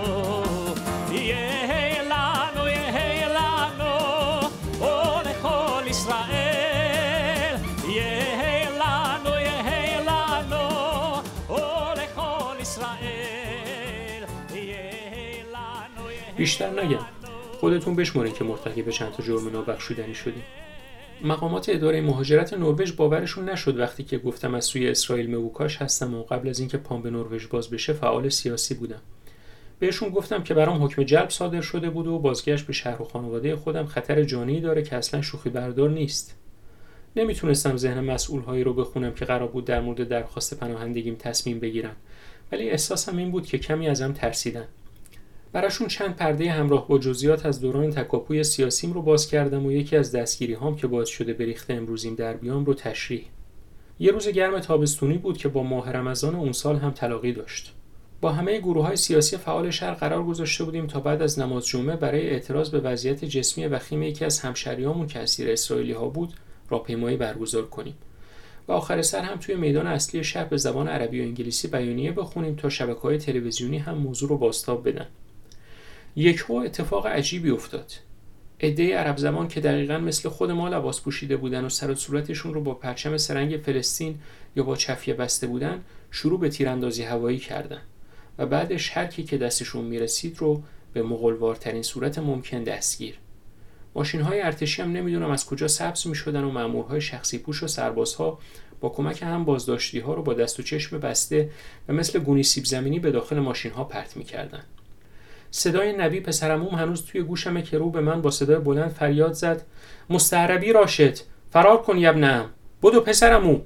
بیشتر 16.47 16.83
نگم. 16.83 17.05
خودتون 17.61 17.97
بشمرین 17.97 18.33
که 18.33 18.45
مرتکب 18.45 18.91
چند 18.91 19.13
تا 19.13 19.23
جرم 19.23 19.49
نابخشودنی 19.49 20.15
شدیم 20.15 20.43
مقامات 21.25 21.69
اداره 21.69 22.01
مهاجرت 22.01 22.55
نروژ 22.55 22.93
باورشون 22.93 23.49
نشد 23.49 23.79
وقتی 23.79 24.05
که 24.05 24.19
گفتم 24.19 24.55
از 24.55 24.65
سوی 24.65 24.89
اسرائیل 24.89 25.37
موکاش 25.37 25.77
هستم 25.77 26.15
و 26.15 26.23
قبل 26.23 26.49
از 26.49 26.61
اینکه 26.61 26.79
پام 26.79 27.03
به 27.03 27.11
نروژ 27.11 27.47
باز 27.47 27.71
بشه 27.71 27.93
فعال 27.93 28.29
سیاسی 28.29 28.75
بودم. 28.75 29.01
بهشون 29.79 30.09
گفتم 30.09 30.43
که 30.43 30.55
برام 30.55 30.85
حکم 30.85 31.03
جلب 31.03 31.31
صادر 31.31 31.61
شده 31.61 31.91
بود 31.91 32.07
و 32.07 32.19
بازگشت 32.19 32.67
به 32.67 32.73
شهر 32.73 33.03
و 33.03 33.05
خانواده 33.05 33.57
خودم 33.57 33.87
خطر 33.87 34.23
جانی 34.23 34.61
داره 34.61 34.83
که 34.83 34.97
اصلا 34.97 35.23
شوخی 35.23 35.51
بردار 35.51 35.91
نیست. 35.91 36.37
نمی‌تونستم 37.17 37.77
ذهن 37.77 38.01
مسئولهایی 38.01 38.65
رو 38.65 38.75
بخونم 38.75 39.15
که 39.15 39.25
قرار 39.25 39.49
بود 39.49 39.65
در 39.65 39.81
مورد 39.81 40.09
درخواست 40.09 40.61
پناهندگیم 40.61 41.15
تصمیم 41.15 41.61
بگیرن. 41.61 41.97
ولی 42.53 42.71
احساسم 42.71 43.17
این 43.17 43.31
بود 43.31 43.47
که 43.47 43.59
کمی 43.59 43.89
ازم 43.89 44.13
ترسیدن. 44.13 44.69
براشون 45.53 45.89
چند 45.89 46.17
پرده 46.17 46.51
همراه 46.51 46.89
با 46.89 46.99
جزئیات 46.99 47.47
از 47.47 47.61
دوران 47.61 47.91
تکاپوی 47.91 48.45
سیاسیم 48.45 48.93
رو 48.93 49.03
باز 49.03 49.27
کردم 49.27 49.67
و 49.67 49.73
یکی 49.73 49.97
از 49.97 50.13
دستگیری 50.13 50.53
هام 50.53 50.77
که 50.77 50.87
باز 50.87 51.09
شده 51.09 51.33
بریخته 51.33 51.75
امروزیم 51.75 52.15
در 52.15 52.37
بیام 52.37 52.65
رو 52.65 52.75
تشریح. 52.75 53.25
یه 53.99 54.13
روز 54.13 54.29
گرم 54.29 54.61
تابستونی 54.61 55.19
بود 55.19 55.39
که 55.39 55.49
با 55.49 55.63
ماه 55.63 55.93
رمضان 55.93 56.35
اون 56.35 56.53
سال 56.53 56.77
هم 56.77 56.91
تلاقی 56.91 57.33
داشت. 57.33 57.73
با 58.21 58.33
همه 58.33 58.59
گروه 58.59 58.87
های 58.87 58.97
سیاسی 58.97 59.37
فعال 59.37 59.71
شهر 59.71 59.95
قرار 59.95 60.25
گذاشته 60.25 60.65
بودیم 60.65 60.87
تا 60.87 61.01
بعد 61.01 61.23
از 61.23 61.39
نماز 61.39 61.67
جمعه 61.67 61.97
برای 61.97 62.31
اعتراض 62.31 62.71
به 62.71 62.81
وضعیت 62.81 63.25
جسمی 63.25 63.67
وخیم 63.67 64.03
یکی 64.03 64.25
از 64.25 64.41
همشهریامون 64.41 65.07
که 65.07 65.19
اسیر 65.19 65.51
اسرائیلی 65.51 65.93
ها 65.93 66.09
بود 66.09 66.35
راهپیمایی 66.71 67.17
برگزار 67.17 67.67
کنیم. 67.67 67.95
و 68.69 68.73
آخر 68.73 69.03
سر 69.03 69.21
هم 69.21 69.39
توی 69.39 69.55
میدان 69.55 69.87
اصلی 69.87 70.25
شهر 70.25 70.45
به 70.45 70.57
زبان 70.57 70.89
عربی 70.89 71.21
و 71.21 71.23
انگلیسی 71.23 71.69
بیانیه 71.69 72.13
بخونیم 72.13 72.57
تا 72.57 72.69
شبکه 72.69 73.01
های 73.01 73.19
تلویزیونی 73.19 73.79
هم 73.79 73.99
موضوع 73.99 74.29
رو 74.29 74.39
باستاب 74.39 74.89
بدن. 74.89 75.07
یکهو 76.17 76.55
اتفاق 76.55 77.07
عجیبی 77.07 77.51
افتاد. 77.51 77.93
عده 78.61 78.97
عرب 78.97 79.17
زمان 79.17 79.49
که 79.49 79.61
دقیقا 79.61 79.99
مثل 79.99 80.29
خود 80.29 80.51
ما 80.51 80.69
لباس 80.69 81.01
پوشیده 81.01 81.37
بودن 81.37 81.65
و 81.65 81.69
سر 81.69 81.91
و 81.91 81.95
صورتشون 81.95 82.55
رو 82.55 82.61
با 82.61 82.75
پرچم 82.75 83.17
سرنگ 83.17 83.57
فلسطین 83.57 84.19
یا 84.57 84.63
با 84.63 84.77
چفیه 84.77 85.15
بسته 85.15 85.47
بودن 85.47 85.85
شروع 86.11 86.41
به 86.41 86.49
تیراندازی 86.49 87.03
هوایی 87.03 87.39
کردن 87.39 87.81
و 88.39 88.47
بعدش 88.47 88.97
هر 88.97 89.07
کی 89.07 89.25
که 89.25 89.39
دستشون 89.39 89.85
می‌رسید 89.85 90.39
رو 90.39 90.63
به 90.93 91.03
مغلوارترین 91.03 91.83
صورت 91.83 92.19
ممکن 92.19 92.63
دستگیر. 92.63 93.15
ماشین 93.95 94.21
های 94.21 94.41
ارتشی 94.41 94.83
هم 94.83 94.93
نمی‌دونم 94.93 95.31
از 95.31 95.47
کجا 95.47 95.69
سبز 95.69 96.07
می‌شدن 96.07 96.45
و 96.45 96.51
مامورهای 96.51 97.01
شخصی 97.01 97.39
پوش 97.39 97.63
و 97.63 97.67
سربازها 97.67 98.39
با 98.81 98.89
کمک 98.89 99.23
هم 99.23 99.45
بازداشتی 99.45 99.99
ها 99.99 100.15
رو 100.15 100.23
با 100.23 100.35
دست 100.35 100.61
و 100.61 100.63
چشم 100.63 100.99
بسته 100.99 101.51
و 101.89 101.93
مثل 101.93 102.19
گونی 102.19 102.43
سیب 102.43 102.65
زمینی 102.65 102.99
به 102.99 103.11
داخل 103.11 103.39
ماشین 103.39 103.73
ها 103.73 103.85
پرت 103.85 104.17
می‌کردن. 104.17 104.63
صدای 105.51 105.93
نبی 105.93 106.21
پسرموم 106.21 106.75
هنوز 106.75 107.07
توی 107.07 107.23
گوشمه 107.23 107.63
که 107.63 107.79
رو 107.79 107.91
به 107.91 108.01
من 108.01 108.23
با 108.23 108.31
صدای 108.31 108.59
بلند 108.59 108.91
فریاد 108.91 109.33
زد. 109.33 109.63
مستعربی 110.11 110.73
راشد. 110.73 111.19
فرار 111.51 111.83
کن 111.83 111.99
یبنم. 111.99 112.51
بدو 112.83 113.01
پسرمو. 113.01 113.61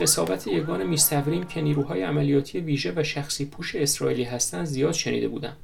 قصابت 0.00 0.46
یگان 0.46 0.86
میستوریم 0.86 1.44
که 1.44 1.60
نیروهای 1.60 2.02
عملیاتی 2.02 2.60
ویژه 2.60 2.92
و 2.96 3.02
شخصی 3.02 3.44
پوش 3.44 3.74
اسرائیلی 3.74 4.24
هستند 4.24 4.64
زیاد 4.64 4.92
شنیده 4.92 5.28
بودم. 5.28 5.56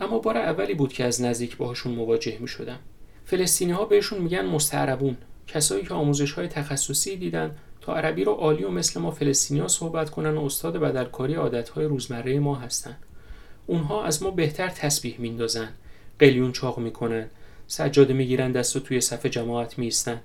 اما 0.00 0.18
بار 0.18 0.36
اولی 0.36 0.74
بود 0.74 0.92
که 0.92 1.04
از 1.04 1.22
نزدیک 1.22 1.56
باهاشون 1.56 1.94
مواجه 1.94 2.38
می 2.40 2.48
شدم 2.48 2.78
فلسطینی 3.26 3.72
ها 3.72 3.84
بهشون 3.84 4.18
میگن 4.18 4.46
مستعربون 4.46 5.16
کسایی 5.46 5.84
که 5.84 5.94
آموزش 5.94 6.32
های 6.32 6.48
تخصصی 6.48 7.16
دیدن 7.16 7.56
تا 7.80 7.96
عربی 7.96 8.24
رو 8.24 8.32
عالی 8.32 8.64
و 8.64 8.70
مثل 8.70 9.00
ما 9.00 9.10
فلسطینی 9.10 9.60
ها 9.60 9.68
صحبت 9.68 10.10
کنن 10.10 10.36
و 10.36 10.44
استاد 10.44 10.76
بدلکاری 10.76 11.34
عادت 11.34 11.68
های 11.68 11.84
روزمره 11.84 12.38
ما 12.38 12.54
هستن. 12.54 12.96
اونها 13.66 14.04
از 14.04 14.22
ما 14.22 14.30
بهتر 14.30 14.68
تسبیح 14.68 15.14
میندازن. 15.18 15.68
قلیون 16.18 16.52
چاق 16.52 16.78
می‌کنن 16.78 17.26
سجاده 17.66 18.14
می‌گیرن 18.14 18.52
دست 18.52 18.76
و 18.76 18.80
توی 18.80 19.00
صف 19.00 19.26
جماعت 19.26 19.78
میستن 19.78 20.20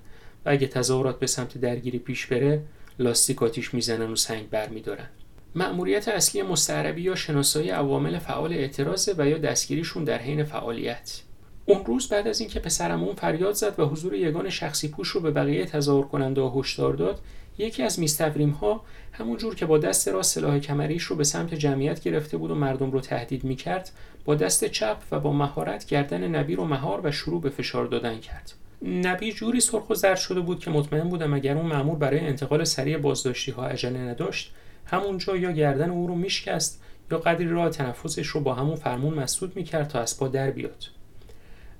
و 0.46 0.50
اگه 0.50 0.66
تظاهرات 0.66 1.18
به 1.18 1.26
سمت 1.26 1.58
درگیری 1.58 1.98
پیش 1.98 2.26
بره 2.26 2.62
لاستیک 2.98 3.42
آتیش 3.42 3.74
می‌زنن 3.74 4.10
و 4.12 4.16
سنگ 4.16 4.50
برمیدارن. 4.50 5.08
مأموریت 5.54 6.08
اصلی 6.08 6.42
مستعربی 6.42 7.02
یا 7.02 7.14
شناسایی 7.14 7.70
عوامل 7.70 8.18
فعال 8.18 8.52
اعتراض 8.52 9.10
و 9.18 9.28
یا 9.28 9.38
دستگیریشون 9.38 10.04
در 10.04 10.18
حین 10.18 10.44
فعالیت. 10.44 11.20
اون 11.66 11.84
روز 11.84 12.08
بعد 12.08 12.28
از 12.28 12.40
اینکه 12.40 12.60
پسرمون 12.60 13.14
فریاد 13.14 13.52
زد 13.54 13.80
و 13.80 13.86
حضور 13.86 14.14
یگان 14.14 14.50
شخصی 14.50 14.88
پوش 14.88 15.08
رو 15.08 15.20
به 15.20 15.30
بقیه 15.30 15.64
تظاهر 15.64 16.02
کننده 16.02 16.42
هشدار 16.42 16.94
داد 16.94 17.20
یکی 17.58 17.82
از 17.82 18.00
میستقریم 18.00 18.50
ها 18.50 18.84
همون 19.12 19.36
جور 19.36 19.54
که 19.54 19.66
با 19.66 19.78
دست 19.78 20.08
راست 20.08 20.34
سلاح 20.34 20.58
کمریش 20.58 21.02
رو 21.02 21.16
به 21.16 21.24
سمت 21.24 21.54
جمعیت 21.54 22.02
گرفته 22.02 22.36
بود 22.36 22.50
و 22.50 22.54
مردم 22.54 22.90
رو 22.90 23.00
تهدید 23.00 23.44
می‌کرد 23.44 23.90
با 24.24 24.34
دست 24.34 24.64
چپ 24.64 24.96
و 25.10 25.20
با 25.20 25.32
مهارت 25.32 25.86
گردن 25.86 26.28
نبی 26.36 26.56
رو 26.56 26.64
مهار 26.64 27.00
و 27.04 27.12
شروع 27.12 27.40
به 27.40 27.50
فشار 27.50 27.86
دادن 27.86 28.18
کرد. 28.20 28.52
نبی 28.82 29.32
جوری 29.32 29.60
سرخ 29.60 29.90
و 29.90 29.94
زرد 29.94 30.16
شده 30.16 30.40
بود 30.40 30.60
که 30.60 30.70
مطمئن 30.70 31.08
بودم 31.08 31.34
اگر 31.34 31.56
اون 31.56 31.66
مأمور 31.66 31.98
برای 31.98 32.20
انتقال 32.20 32.64
سریع 32.64 32.98
بازداشتی 32.98 33.50
ها 33.50 33.66
عجله 33.66 33.98
نداشت 33.98 34.54
همونجا 34.84 35.36
یا 35.36 35.52
گردن 35.52 35.90
او 35.90 36.06
رو 36.06 36.14
میشکست 36.14 36.82
یا 37.10 37.18
قدری 37.18 37.48
راه 37.48 37.70
تنفسش 37.70 38.26
رو 38.26 38.40
با 38.40 38.54
همون 38.54 38.76
فرمون 38.76 39.14
مسدود 39.14 39.56
می‌کرد 39.56 39.88
تا 39.88 40.00
از 40.00 40.18
پا 40.18 40.28
در 40.28 40.50
بیاد. 40.50 40.84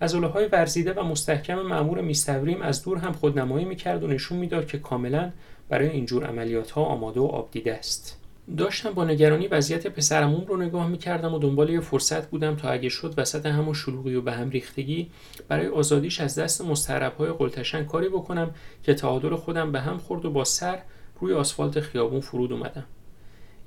از 0.01 0.15
های 0.15 0.47
ورزیده 0.47 0.93
و 0.93 1.03
مستحکم 1.03 1.63
مأمور 1.63 2.01
میستوریم 2.01 2.63
از 2.63 2.85
دور 2.85 2.99
هم 2.99 3.13
خودنمایی 3.13 3.65
می‌کرد 3.65 4.05
و 4.05 4.07
نشون 4.07 4.39
می‌داد 4.39 4.67
که 4.67 4.79
کاملا 4.79 5.33
برای 5.69 5.89
اینجور 5.89 6.27
عملیات 6.27 6.71
ها 6.71 6.85
آماده 6.85 7.21
و 7.21 7.25
آبدیده 7.25 7.75
است. 7.75 8.18
داشتم 8.57 8.91
با 8.91 9.05
نگرانی 9.05 9.47
وضعیت 9.47 9.87
پسرمون 9.87 10.47
رو 10.47 10.57
نگاه 10.57 10.89
می‌کردم 10.89 11.35
و 11.35 11.39
دنبال 11.39 11.71
یه 11.71 11.81
فرصت 11.81 12.31
بودم 12.31 12.57
تا 12.57 12.69
اگه 12.69 12.89
شد 12.89 13.15
وسط 13.17 13.47
همون 13.47 13.75
شلوغی 13.75 14.15
و 14.15 14.23
به 14.23 14.33
هم 14.33 14.51
ریختگی 14.51 15.11
برای 15.49 15.67
آزادیش 15.67 16.21
از 16.21 16.39
دست 16.39 16.61
مستعربهای 16.61 17.31
قلتشن 17.33 17.85
کاری 17.85 18.09
بکنم 18.09 18.55
که 18.83 18.95
تعادل 18.95 19.37
خودم 19.37 19.73
به 19.73 19.81
هم 19.81 19.99
خورد 19.99 20.25
و 20.25 20.31
با 20.31 20.45
سر 20.45 20.79
روی 21.21 21.33
آسفالت 21.33 21.81
خیابون 21.81 22.21
فرود 22.21 22.53
اومدم. 22.53 22.85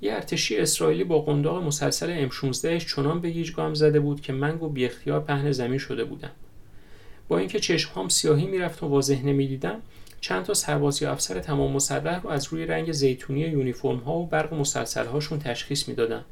یه 0.02 0.14
ارتشی 0.14 0.58
اسرائیلی 0.58 1.04
با 1.04 1.22
قنداق 1.22 1.64
مسلسل 1.64 2.30
M16 2.30 2.86
چنان 2.86 3.22
به 3.22 3.44
زده 3.74 4.00
بود 4.00 4.22
که 4.22 4.34
من 4.34 4.58
گو 4.58 4.70
بی 4.70 4.86
اختیار 4.86 5.20
پهن 5.20 5.52
زمین 5.52 5.78
شده 5.78 6.04
بودم 6.04 6.32
با 7.28 7.38
اینکه 7.38 7.60
چشمهام 7.60 8.10
سیاهی 8.10 8.48
می‌رفت 8.48 8.84
و 8.84 8.88
واضح 8.88 9.26
نمی‌دیدم 9.26 9.82
چند 10.22 10.46
تا 10.46 10.54
سرباز 10.54 11.02
یا 11.02 11.12
افسر 11.12 11.40
تمام 11.40 11.72
مسلح 11.72 12.22
رو 12.22 12.30
از 12.30 12.48
روی 12.48 12.66
رنگ 12.66 12.92
زیتونی 12.92 13.40
یونیفرم 13.40 13.98
ها 13.98 14.14
و 14.14 14.28
برق 14.28 14.54
مسلسل 14.54 15.06
هاشون 15.06 15.40
تشخیص 15.40 15.88
می‌دادن 15.88 16.26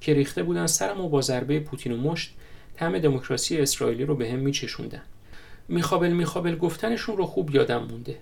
که 0.00 0.14
ریخته 0.14 0.42
بودن 0.42 0.66
سرم 0.66 1.00
و 1.00 1.08
با 1.08 1.20
ضربه 1.20 1.60
پوتین 1.60 1.92
و 1.92 1.96
مشت 1.96 2.34
طعم 2.76 2.98
دموکراسی 2.98 3.58
اسرائیلی 3.58 4.04
رو 4.04 4.16
به 4.16 4.30
هم 4.30 4.38
میچشوندن. 4.38 5.02
میخابل 5.68 6.12
میخابل 6.12 6.56
گفتنشون 6.56 7.16
رو 7.16 7.26
خوب 7.26 7.54
یادم 7.54 7.82
مونده. 7.90 8.18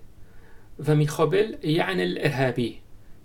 و 0.86 0.94
میخابل 0.94 1.56
یعنی 1.62 2.02
الارهابی 2.02 2.78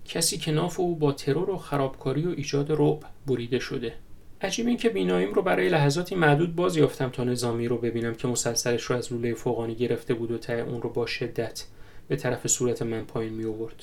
کسی 0.05 0.37
که 0.37 0.51
ناف 0.51 0.79
او 0.79 0.95
با 0.95 1.11
ترور 1.11 1.49
و 1.49 1.57
خرابکاری 1.57 2.25
و 2.25 2.29
ایجاد 2.29 2.71
رعب 2.71 2.99
بریده 3.27 3.59
شده. 3.59 3.93
عجیب 4.41 4.67
این 4.67 4.77
که 4.77 4.89
بیناییم 4.89 5.33
رو 5.33 5.41
برای 5.41 5.69
لحظاتی 5.69 6.15
معدود 6.15 6.55
باز 6.55 6.77
یافتم 6.77 7.09
تا 7.09 7.23
نظامی 7.23 7.67
رو 7.67 7.77
ببینم 7.77 8.15
که 8.15 8.27
مسلسلش 8.27 8.83
رو 8.83 8.95
از 8.95 9.13
لوله 9.13 9.33
فوقانی 9.33 9.75
گرفته 9.75 10.13
بود 10.13 10.31
و 10.31 10.37
ته 10.37 10.53
اون 10.53 10.81
رو 10.81 10.89
با 10.89 11.05
شدت 11.05 11.63
به 12.09 12.15
طرف 12.15 12.47
صورت 12.47 12.81
من 12.81 13.01
پایین 13.01 13.33
می 13.33 13.45
آورد 13.45 13.75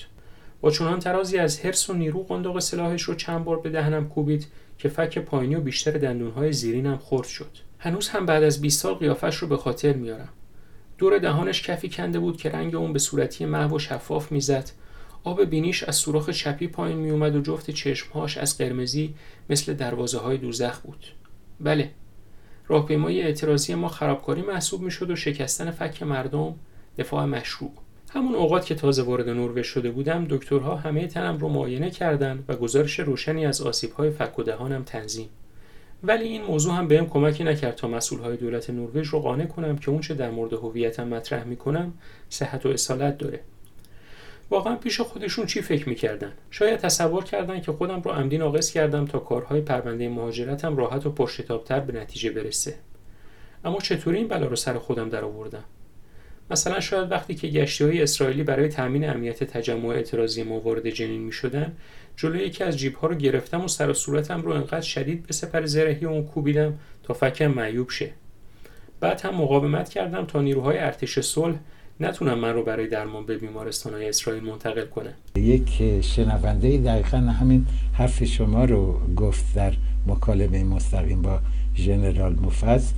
با 0.61 0.71
چنان 0.71 0.99
ترازی 0.99 1.39
از 1.39 1.61
حرس 1.61 1.91
و 1.91 1.93
نیرو 1.93 2.23
قنداق 2.23 2.59
سلاحش 2.59 3.03
رو 3.03 3.15
چند 3.15 3.45
بار 3.45 3.61
به 3.61 3.71
دهنم 3.71 4.09
کوبید 4.09 4.47
که 4.79 4.89
فک 4.89 5.19
پایینی 5.19 5.55
و 5.55 5.61
بیشتر 5.61 5.91
دندونهای 5.91 6.53
زیرینم 6.53 6.99
خرد 6.99 7.27
شد 7.27 7.51
هنوز 7.79 8.09
هم 8.09 8.27
بعد 8.27 8.43
از 8.43 8.61
20 8.61 8.81
سال 8.83 8.95
قیافش 8.95 9.37
رو 9.37 9.49
به 9.49 9.57
خاطر 9.57 9.93
میارم 9.93 10.29
دور 10.99 11.19
دهانش 11.19 11.63
کفی 11.63 11.89
کنده 11.89 12.19
بود 12.19 12.37
که 12.37 12.51
رنگ 12.51 12.75
اون 12.75 12.93
به 12.93 12.99
صورتی 12.99 13.47
محو 13.47 13.77
و 13.77 13.79
شفاف 13.79 14.33
می‌زد 14.33 14.71
آب 15.25 15.45
بینیش 15.45 15.83
از 15.83 15.97
سوراخ 15.97 16.31
چپی 16.31 16.69
پایین 16.69 16.99
می 16.99 17.11
اومد 17.11 17.37
و 17.37 17.41
جفت 17.41 17.71
چشمهاش 17.71 18.39
از 18.39 18.59
قرمزی 18.59 19.15
مثل 19.51 19.75
دروازه 19.75 20.19
های 20.19 20.39
دوزخ 20.39 20.81
بود. 20.81 21.07
بله، 21.61 21.91
راهپیمایی 22.69 23.23
اعتراضی 23.23 23.75
ما 23.75 23.89
خرابکاری 23.89 24.43
محسوب 24.43 24.83
می 24.83 24.91
شد 24.91 25.11
و 25.11 25.17
شکستن 25.17 25.71
فک 25.71 26.03
مردم 26.03 26.55
دفاع 26.99 27.25
مشروع. 27.25 27.73
همون 28.11 28.35
اوقات 28.35 28.67
که 28.67 28.75
تازه 28.75 29.03
وارد 29.03 29.29
نروژ 29.29 29.67
شده 29.67 29.91
بودم 29.91 30.27
دکترها 30.31 30.77
همه 30.77 31.07
تنم 31.07 31.39
رو 31.39 31.49
معاینه 31.49 31.91
کردند 31.91 32.45
و 32.49 32.57
گزارش 32.57 33.01
روشنی 33.01 33.47
از 33.47 33.63
آسیب‌های 33.63 34.11
فک 34.11 34.39
و 34.39 34.43
دهانم 34.43 34.83
تنظیم. 34.83 35.29
ولی 36.03 36.25
این 36.25 36.43
موضوع 36.43 36.75
هم 36.75 36.89
بهم 36.89 37.07
کمکی 37.07 37.45
نکرد 37.45 37.75
تا 37.75 37.89
مسئولهای 37.89 38.37
دولت 38.37 38.71
نروژ 38.71 39.09
رو 39.09 39.21
قانع 39.21 39.47
کنم 39.47 39.79
که 39.79 39.91
اونچه 39.91 40.15
در 40.15 40.31
مورد 40.31 40.53
هویتم 40.53 41.09
مطرح 41.09 41.45
می‌کنم 41.45 41.93
صحت 42.31 42.67
و 42.67 42.69
اصالت 42.69 43.19
داره. 43.19 43.41
واقعا 44.51 44.77
پیش 44.77 45.01
خودشون 45.01 45.47
چی 45.47 45.63
فکر 45.63 45.89
می‌کردن؟ 45.89 46.33
شاید 46.51 46.81
تصور 46.81 47.25
کردن 47.25 47.61
که 47.61 47.73
خودم 47.73 48.01
رو 48.01 48.11
عمدی 48.11 48.39
ناقص 48.39 48.71
کردم 48.71 49.05
تا 49.05 49.19
کارهای 49.19 49.61
پرونده 49.61 50.09
مهاجرتم 50.09 50.77
راحت 50.77 51.07
و 51.07 51.13
پشتتابتر 51.13 51.81
به 51.81 52.01
نتیجه 52.01 52.31
برسه. 52.31 52.75
اما 53.65 53.79
چطوری 53.79 54.19
این 54.19 54.29
بلا 54.29 54.47
رو 54.47 54.57
سر 54.57 54.79
خودم 54.79 55.09
در 55.09 55.25
آوردم 55.25 55.65
مثلا 56.51 56.81
شاید 56.81 57.11
وقتی 57.11 57.35
که 57.35 57.49
گشتی 57.49 57.85
های 57.85 58.03
اسرائیلی 58.03 58.43
برای 58.43 58.69
تامین 58.69 59.11
امنیت 59.11 59.45
تجمع 59.45 59.89
اعتراضی 59.89 60.43
ما 60.43 60.61
وارد 60.61 60.91
جنین 60.91 61.21
می 61.21 61.33
شدن 61.33 61.73
جلوی 62.17 62.39
یکی 62.39 62.65
از 62.65 62.77
جیب 62.77 62.95
ها 62.95 63.07
رو 63.07 63.15
گرفتم 63.15 63.65
و 63.65 63.69
سر 63.69 63.91
و 63.91 63.95
صورتم 63.95 64.43
رو 64.43 64.51
انقدر 64.51 64.81
شدید 64.81 65.27
به 65.27 65.33
سپر 65.33 65.67
زرهی 65.67 66.07
اون 66.07 66.25
کوبیدم 66.25 66.75
تا 67.03 67.15
فکم 67.15 67.47
معیوب 67.47 67.91
شه. 67.91 68.11
بعد 69.01 69.21
هم 69.21 69.35
مقاومت 69.35 69.89
کردم 69.89 70.25
تا 70.25 70.41
نیروهای 70.41 70.79
ارتش 70.79 71.19
صلح 71.21 71.57
نتونم 72.01 72.39
من 72.39 72.53
رو 72.53 72.63
برای 72.63 72.89
درمان 72.89 73.27
به 73.27 73.39
بیمارستان 73.39 73.95
های 73.95 74.09
اسرائیل 74.09 74.45
منتقل 74.45 74.85
کنه 74.85 75.15
یک 75.37 76.01
شنونده 76.01 76.79
دقیقا 76.79 77.17
همین 77.17 77.67
حرف 77.93 78.25
شما 78.25 78.65
رو 78.65 79.01
گفت 79.17 79.55
در 79.55 79.73
مکالمه 80.07 80.65
مستقیم 80.65 81.23
با 81.23 81.41
ژنرال 81.77 82.33
موفز 82.33 82.93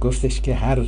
گفتش 0.00 0.40
که 0.40 0.54
هر 0.54 0.86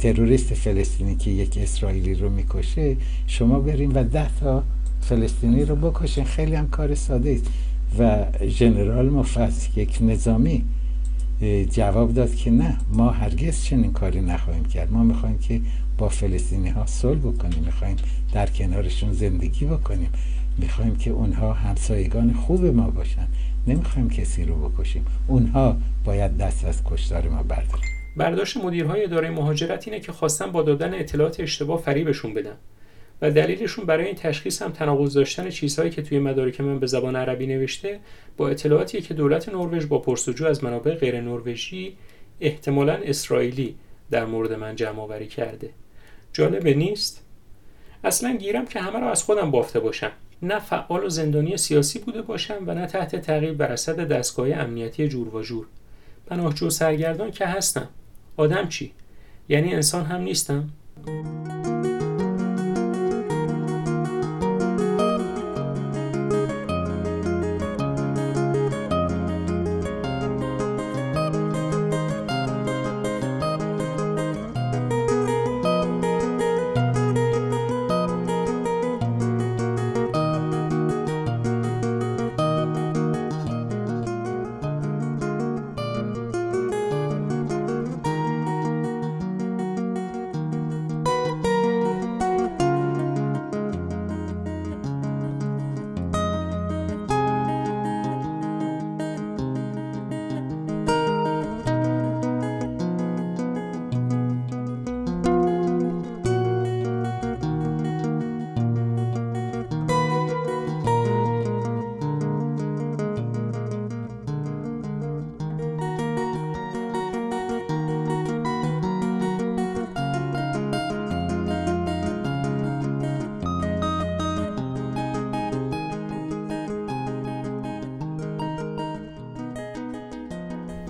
تروریست 0.00 0.54
فلسطینی 0.54 1.16
که 1.16 1.30
یک 1.30 1.58
اسرائیلی 1.62 2.14
رو 2.14 2.30
می‌کشه 2.30 2.96
شما 3.26 3.60
بریم 3.60 3.94
و 3.94 4.04
ده 4.04 4.38
تا 4.40 4.62
فلسطینی 5.00 5.64
رو 5.64 5.76
بکشین 5.76 6.24
خیلی 6.24 6.54
هم 6.54 6.68
کار 6.68 6.94
ساده 6.94 7.30
است. 7.30 7.50
و 7.98 8.24
ژنرال 8.46 9.10
مفصل 9.10 9.80
یک 9.80 9.98
نظامی 10.00 10.64
جواب 11.70 12.14
داد 12.14 12.34
که 12.34 12.50
نه 12.50 12.76
ما 12.92 13.10
هرگز 13.10 13.62
چنین 13.62 13.92
کاری 13.92 14.20
نخواهیم 14.20 14.64
کرد. 14.64 14.92
ما 14.92 15.02
می‌خوایم 15.02 15.38
که 15.38 15.60
با 15.98 16.08
فلسطینی 16.08 16.68
ها 16.68 16.86
صلح 16.86 17.18
بکنیم 17.18 17.64
می‌خوایم 17.64 17.96
در 18.32 18.46
کنارشون 18.46 19.12
زندگی 19.12 19.64
بکنیم. 19.66 20.08
می‌خوایم 20.58 20.96
که 20.96 21.10
اونها 21.10 21.52
همسایگان 21.52 22.32
خوب 22.32 22.64
ما 22.64 22.90
باشن. 22.90 23.26
نمی‌خوایم 23.66 24.10
کسی 24.10 24.44
رو 24.44 24.68
بکشیم. 24.68 25.04
اونها 25.26 25.76
باید 26.04 26.36
دست 26.36 26.64
از 26.64 26.82
کشتار 26.84 27.28
ما 27.28 27.42
بردارن. 27.42 28.01
برداشت 28.16 28.56
مدیرهای 28.56 29.04
اداره 29.04 29.30
مهاجرت 29.30 29.88
اینه 29.88 30.00
که 30.00 30.12
خواستن 30.12 30.52
با 30.52 30.62
دادن 30.62 30.94
اطلاعات 30.94 31.40
اشتباه 31.40 31.82
فریبشون 31.82 32.34
بدن 32.34 32.56
و 33.22 33.30
دلیلشون 33.30 33.84
برای 33.84 34.06
این 34.06 34.14
تشخیص 34.14 34.62
هم 34.62 34.72
تناقض 34.72 35.14
داشتن 35.14 35.50
چیزهایی 35.50 35.90
که 35.90 36.02
توی 36.02 36.18
مدارک 36.18 36.60
من 36.60 36.78
به 36.78 36.86
زبان 36.86 37.16
عربی 37.16 37.46
نوشته 37.46 38.00
با 38.36 38.48
اطلاعاتی 38.48 39.00
که 39.00 39.14
دولت 39.14 39.48
نروژ 39.48 39.86
با 39.86 39.98
پرسجو 39.98 40.46
از 40.46 40.64
منابع 40.64 40.94
غیر 40.94 41.20
نروژی 41.20 41.96
احتمالا 42.40 42.92
اسرائیلی 42.92 43.76
در 44.10 44.24
مورد 44.24 44.52
من 44.52 44.76
جمع 44.76 45.00
آوری 45.00 45.26
کرده. 45.26 45.70
جالبه 46.32 46.74
نیست؟ 46.74 47.22
اصلا 48.04 48.36
گیرم 48.36 48.66
که 48.66 48.80
همه 48.80 48.98
رو 48.98 49.06
از 49.06 49.22
خودم 49.22 49.50
بافته 49.50 49.80
باشم. 49.80 50.12
نه 50.42 50.58
فعال 50.58 51.04
و 51.04 51.08
زندانی 51.08 51.56
سیاسی 51.56 51.98
بوده 51.98 52.22
باشم 52.22 52.58
و 52.66 52.74
نه 52.74 52.86
تحت 52.86 53.16
تعقیب 53.16 53.56
بر 53.56 53.72
اثر 53.72 53.92
دستگاه 53.92 54.52
امنیتی 54.52 55.08
جور 55.08 55.36
و 55.36 55.42
جور. 55.42 55.66
پناهجو 56.26 56.70
سرگردان 56.70 57.30
که 57.30 57.46
هستم. 57.46 57.88
آدم 58.36 58.68
چی؟ 58.68 58.92
یعنی 59.48 59.74
انسان 59.74 60.04
هم 60.04 60.20
نیستم؟ 60.20 60.68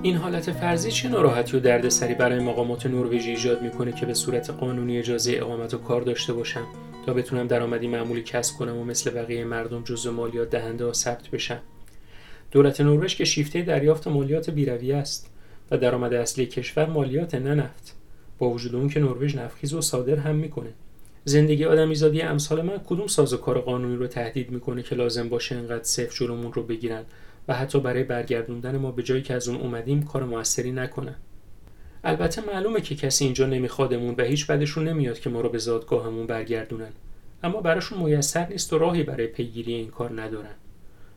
این 0.05 0.17
حالت 0.17 0.53
فرضی 0.53 0.91
چه 0.91 1.09
ناراحتی 1.09 1.57
و 1.57 1.61
دردسری 1.61 2.15
برای 2.15 2.39
مقامات 2.39 2.87
نروژی 2.87 3.31
ایجاد 3.31 3.63
می‌کنه 3.63 3.93
که 3.93 4.07
به 4.07 4.15
صورت 4.15 4.51
قانونی 4.51 4.99
اجازه 4.99 5.33
اقامت 5.37 5.75
و 5.75 5.79
کار 5.79 6.03
داشته 6.03 6.33
باشم 6.33 6.67
تا 7.07 7.15
بتونم 7.15 7.47
درآمدی 7.47 7.87
معمولی 7.87 8.23
کسب 8.23 8.57
کنم 8.57 8.77
و 8.77 8.85
مثل 8.85 9.11
بقیه 9.11 9.45
مردم 9.45 9.83
جزء 9.83 10.11
مالیات 10.11 10.51
دهنده 10.51 10.85
و 10.85 10.93
ثبت 10.93 11.29
بشم؟ 11.29 11.59
دولت 12.51 12.81
نروژ 12.81 13.17
که 13.17 13.25
شیفته 13.25 13.63
دریافت 13.63 14.09
مالیات 14.09 14.51
بیرویه 14.51 14.97
است 14.97 15.31
و 15.71 15.77
درآمد 15.77 16.15
اصلی 16.15 16.47
کشور 16.47 16.87
مالیات 16.87 17.35
نه 17.35 17.55
نفت 17.55 17.97
با 18.39 18.51
وجود 18.51 18.75
اون 18.75 18.89
که 18.89 19.01
نروژ 19.01 19.37
نفخیز 19.37 19.75
و 19.75 19.81
صادر 19.81 20.17
هم 20.17 20.35
می‌کنه. 20.35 20.71
زندگی 21.25 21.65
آدمیزادی 21.65 22.23
امثال 22.23 22.63
من 22.63 22.79
کدوم 22.87 23.07
سازوکار 23.07 23.61
قانونی 23.61 23.97
رو 23.97 24.07
تهدید 24.07 24.51
می‌کنه 24.51 24.83
که 24.83 24.95
لازم 24.95 25.29
باشه 25.29 25.55
انقدر 25.55 25.85
صفر 25.85 26.17
جلومون 26.17 26.53
رو 26.53 26.63
بگیرن؟ 26.63 27.03
و 27.49 27.55
حتی 27.55 27.81
برای 27.81 28.05
برگردوندن 28.05 28.77
ما 28.77 28.93
به 28.93 29.03
جایی 29.03 29.23
که 29.23 29.35
از 29.35 29.49
اون 29.49 29.61
اومدیم 29.61 30.03
کار 30.03 30.25
موثری 30.25 30.73
نکنن 30.73 31.17
البته 32.05 32.43
معلومه 32.47 32.81
که 32.81 32.95
کسی 32.95 33.25
اینجا 33.25 33.47
نمیخوادمون 33.47 34.15
و 34.19 34.23
هیچ 34.23 34.47
بدشون 34.47 34.89
نمیاد 34.89 35.19
که 35.19 35.31
ما 35.31 35.41
رو 35.41 35.49
به 35.49 35.59
زادگاهمون 35.59 36.27
برگردونن. 36.27 36.93
اما 37.43 37.61
براشون 37.61 38.03
میسر 38.03 38.49
نیست 38.49 38.73
و 38.73 38.79
راهی 38.79 39.03
برای 39.03 39.27
پیگیری 39.27 39.75
این 39.75 39.91
کار 39.91 40.23
ندارن. 40.23 40.55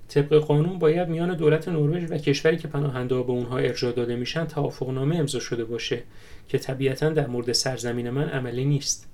طبق 0.07 0.33
قانون 0.33 0.79
باید 0.79 1.09
میان 1.09 1.35
دولت 1.35 1.67
نروژ 1.67 2.11
و 2.11 2.17
کشوری 2.17 2.57
که 2.57 2.67
پناهنده 2.67 3.15
به 3.15 3.31
اونها 3.31 3.57
ارجاع 3.57 3.91
داده 3.91 4.15
میشن 4.15 4.45
توافقنامه 4.45 5.15
امضا 5.15 5.39
شده 5.39 5.65
باشه 5.65 6.03
که 6.47 6.57
طبیعتا 6.57 7.09
در 7.09 7.27
مورد 7.27 7.51
سرزمین 7.51 8.09
من 8.09 8.29
عملی 8.29 8.65
نیست. 8.65 9.07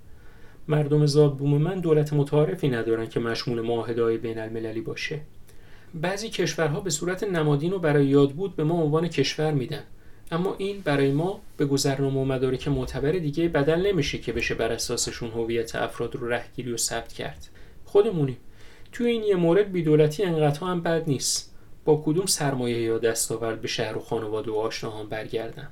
مردم 0.68 1.06
زادبوم 1.06 1.62
من 1.62 1.80
دولت 1.80 2.14
متعارفی 2.14 2.70
ندارن 2.70 3.08
که 3.08 3.20
مشمول 3.20 3.62
معاهده 3.62 4.04
های 4.04 4.18
بین 4.18 4.40
المللی 4.40 4.82
باشه. 4.82 5.20
بعضی 5.94 6.30
کشورها 6.30 6.80
به 6.80 6.90
صورت 6.90 7.24
نمادین 7.24 7.74
و 7.74 7.80
برای 7.80 8.06
یاد 8.06 8.32
بود 8.32 8.56
به 8.56 8.64
ما 8.64 8.74
عنوان 8.82 9.08
کشور 9.08 9.52
میدن. 9.52 9.84
اما 10.32 10.56
این 10.58 10.82
برای 10.82 11.12
ما 11.12 11.42
به 11.58 11.66
گذرنامه 11.66 12.22
و 12.22 12.26
مدارک 12.26 12.68
معتبر 12.68 13.12
دیگه 13.12 13.48
بدل 13.48 13.88
نمیشه 13.88 14.18
که 14.18 14.34
بشه 14.34 14.56
بر 14.56 14.72
اساسشون 14.72 15.32
هویت 15.32 15.76
افراد 15.76 16.16
رو 16.16 16.28
رهگیری 16.28 16.72
و 16.72 16.78
ثبت 16.78 17.14
کرد. 17.14 17.48
خودمونیم. 17.86 18.38
توی 18.92 19.08
این 19.08 19.24
یه 19.24 19.36
مورد 19.36 19.72
بیدولتی 19.72 20.24
انقدر 20.24 20.60
هم 20.60 20.82
بد 20.82 21.04
نیست. 21.08 21.56
با 21.86 22.04
کدوم 22.06 22.26
سرمایه 22.26 22.82
یا 22.82 22.98
دستاورد 22.98 23.62
به 23.62 23.68
شهر 23.68 23.98
و 23.98 24.00
خانواده 24.00 24.52
و 24.52 24.56
آشناهان 24.56 25.10
برگردم؟ 25.10 25.70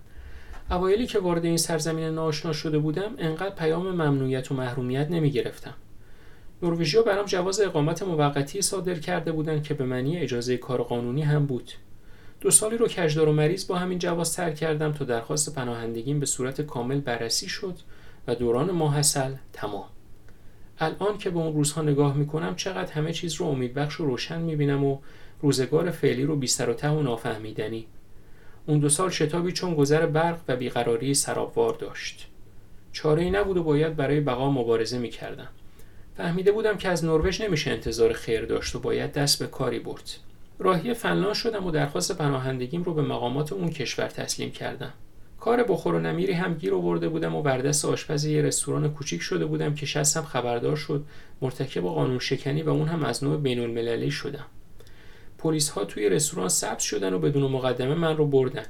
اوایلی 0.71 1.07
که 1.07 1.19
وارد 1.19 1.45
این 1.45 1.57
سرزمین 1.57 2.03
ناآشنا 2.03 2.53
شده 2.53 2.79
بودم 2.79 3.11
انقدر 3.17 3.55
پیام 3.55 3.91
ممنوعیت 3.91 4.51
و 4.51 4.55
محرومیت 4.55 5.07
نمی 5.11 5.31
گرفتم 5.31 5.73
نروژیا 6.63 7.01
برام 7.01 7.25
جواز 7.25 7.61
اقامت 7.61 8.03
موقتی 8.03 8.61
صادر 8.61 8.95
کرده 8.95 9.31
بودند 9.31 9.63
که 9.63 9.73
به 9.73 9.85
معنی 9.85 10.17
اجازه 10.17 10.57
کار 10.57 10.83
قانونی 10.83 11.21
هم 11.21 11.45
بود. 11.45 11.71
دو 12.41 12.51
سالی 12.51 12.77
رو 12.77 12.87
کشدار 12.87 13.29
و 13.29 13.33
مریض 13.33 13.67
با 13.67 13.75
همین 13.75 13.99
جواز 13.99 14.33
تر 14.33 14.51
کردم 14.51 14.91
تا 14.91 15.05
درخواست 15.05 15.55
پناهندگیم 15.55 16.19
به 16.19 16.25
صورت 16.25 16.61
کامل 16.61 16.99
بررسی 16.99 17.49
شد 17.49 17.75
و 18.27 18.35
دوران 18.35 18.71
ماحصل 18.71 19.33
تمام. 19.53 19.85
الان 20.79 21.17
که 21.17 21.29
به 21.29 21.39
اون 21.39 21.53
روزها 21.53 21.81
نگاه 21.81 22.17
می‌کنم 22.17 22.55
چقدر 22.55 22.91
همه 22.93 23.13
چیز 23.13 23.35
رو 23.35 23.45
امیدبخش 23.45 23.99
و 23.99 24.05
روشن 24.05 24.41
می‌بینم 24.41 24.83
و 24.83 24.97
روزگار 25.41 25.91
فعلی 25.91 26.23
رو 26.23 26.35
بیستر 26.35 26.69
و 26.69 26.73
ته 26.73 26.89
و 26.89 27.01
نافهمیدنی. 27.01 27.85
اون 28.65 28.79
دو 28.79 28.89
سال 28.89 29.09
شتابی 29.09 29.51
چون 29.51 29.75
گذر 29.75 30.05
برق 30.05 30.39
و 30.47 30.55
بیقراری 30.55 31.13
سرابوار 31.13 31.73
داشت. 31.73 32.27
چاره 32.91 33.23
ای 33.23 33.31
نبود 33.31 33.57
و 33.57 33.63
باید 33.63 33.95
برای 33.95 34.19
بقا 34.19 34.51
مبارزه 34.51 34.97
می‌کردم. 34.97 35.47
فهمیده 36.19 36.51
بودم 36.51 36.77
که 36.77 36.89
از 36.89 37.05
نروژ 37.05 37.41
نمیشه 37.41 37.71
انتظار 37.71 38.13
خیر 38.13 38.45
داشت 38.45 38.75
و 38.75 38.79
باید 38.79 39.11
دست 39.11 39.39
به 39.39 39.47
کاری 39.47 39.79
برد. 39.79 40.11
راهی 40.59 40.93
فنلاند 40.93 41.33
شدم 41.33 41.65
و 41.65 41.71
درخواست 41.71 42.17
پناهندگیم 42.17 42.83
رو 42.83 42.93
به 42.93 43.01
مقامات 43.01 43.53
اون 43.53 43.69
کشور 43.69 44.07
تسلیم 44.07 44.51
کردم. 44.51 44.93
کار 45.39 45.63
بخور 45.63 45.95
و 45.95 45.99
نمیری 45.99 46.33
هم 46.33 46.53
گیر 46.53 46.73
آورده 46.73 47.09
بودم 47.09 47.35
و 47.35 47.41
بر 47.41 47.57
دست 47.57 47.85
آشپز 47.85 48.25
یه 48.25 48.41
رستوران 48.41 48.93
کوچیک 48.93 49.21
شده 49.21 49.45
بودم 49.45 49.75
که 49.75 49.85
شستم 49.85 50.21
خبردار 50.21 50.75
شد 50.75 51.05
مرتکب 51.41 51.81
قانون 51.81 52.19
شکنی 52.19 52.63
و 52.63 52.69
اون 52.69 52.87
هم 52.87 53.03
از 53.03 53.23
نوع 53.23 53.37
بین 53.37 53.59
المللی 53.59 54.11
شدم. 54.11 54.45
پلیس 55.37 55.69
ها 55.69 55.85
توی 55.85 56.09
رستوران 56.09 56.49
ثبت 56.49 56.79
شدن 56.79 57.13
و 57.13 57.19
بدون 57.19 57.51
مقدمه 57.51 57.95
من 57.95 58.17
رو 58.17 58.25
بردن. 58.25 58.65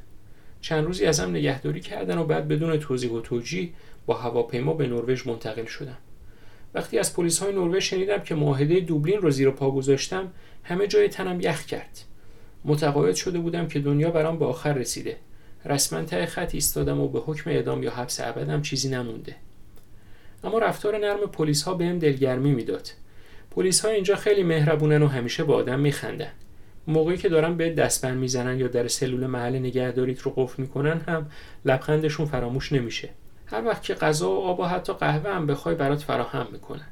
چند 0.62 0.85
روزی 0.85 1.05
ازم 1.05 1.29
نگهداری 1.29 1.81
کردن 1.81 2.17
و 2.17 2.23
بعد 2.23 2.47
بدون 2.47 2.77
توضیح 2.77 3.12
و 3.12 3.21
توجیه 3.21 3.69
با 4.05 4.13
هواپیما 4.13 4.73
به 4.73 4.88
نروژ 4.88 5.27
منتقل 5.27 5.65
شدم. 5.65 5.97
وقتی 6.73 6.99
از 6.99 7.13
پلیس 7.13 7.39
های 7.39 7.51
نروژ 7.51 7.84
شنیدم 7.84 8.19
که 8.19 8.36
معاهده 8.36 8.79
دوبلین 8.79 9.21
رو 9.21 9.32
زیر 9.32 9.49
پا 9.49 9.71
گذاشتم 9.71 10.32
همه 10.63 10.88
جای 10.88 11.08
تنم 11.08 11.41
یخ 11.41 11.65
کرد. 11.65 11.99
متقاعد 12.65 13.15
شده 13.15 13.39
بودم 13.39 13.67
که 13.67 13.79
دنیا 13.79 14.12
برام 14.12 14.39
به 14.39 14.45
آخر 14.45 14.73
رسیده. 14.73 15.17
رسما 15.65 16.03
ته 16.03 16.25
خط 16.25 16.55
ایستادم 16.55 16.99
و 16.99 17.08
به 17.08 17.19
حکم 17.19 17.49
اعدام 17.49 17.84
یا 17.84 17.91
حبس 17.91 18.19
ابدم 18.19 18.62
چیزی 18.62 18.89
نمونده. 18.89 19.36
اما 20.43 20.60
رفتار 20.60 20.97
نرم 20.97 21.19
پلیس 21.19 21.63
ها 21.63 21.73
بهم 21.73 21.99
دلگرمی 21.99 22.51
می‌داد. 22.51 22.89
پلیس 23.51 23.86
ها 23.86 23.91
اینجا 23.91 24.15
خیلی 24.15 24.43
مهربونن 24.43 25.03
و 25.03 25.08
همیشه 25.08 25.43
به 25.43 25.53
آدم 25.53 25.79
میخندن. 25.79 26.32
موقعی 26.88 27.17
که 27.17 27.29
دارن 27.29 27.58
به 27.58 27.69
دستبند 27.69 28.17
می‌زنن 28.17 28.60
یا 28.60 28.67
در 28.67 28.88
سلول 28.88 29.27
محل 29.27 29.55
نگهداریت 29.55 30.21
رو 30.21 30.34
قفل 30.36 30.62
می‌کنن 30.62 30.99
هم 30.99 31.32
لبخندشون 31.65 32.25
فراموش 32.25 32.71
نمیشه. 32.73 33.10
هر 33.51 33.65
وقت 33.65 33.83
که 33.83 33.93
غذا 33.93 34.29
و 34.29 34.43
آب 34.43 34.59
و 34.59 34.63
حتی 34.63 34.93
قهوه 34.93 35.29
هم 35.29 35.47
بخوای 35.47 35.75
برات 35.75 36.01
فراهم 36.01 36.47
می‌کنن. 36.51 36.88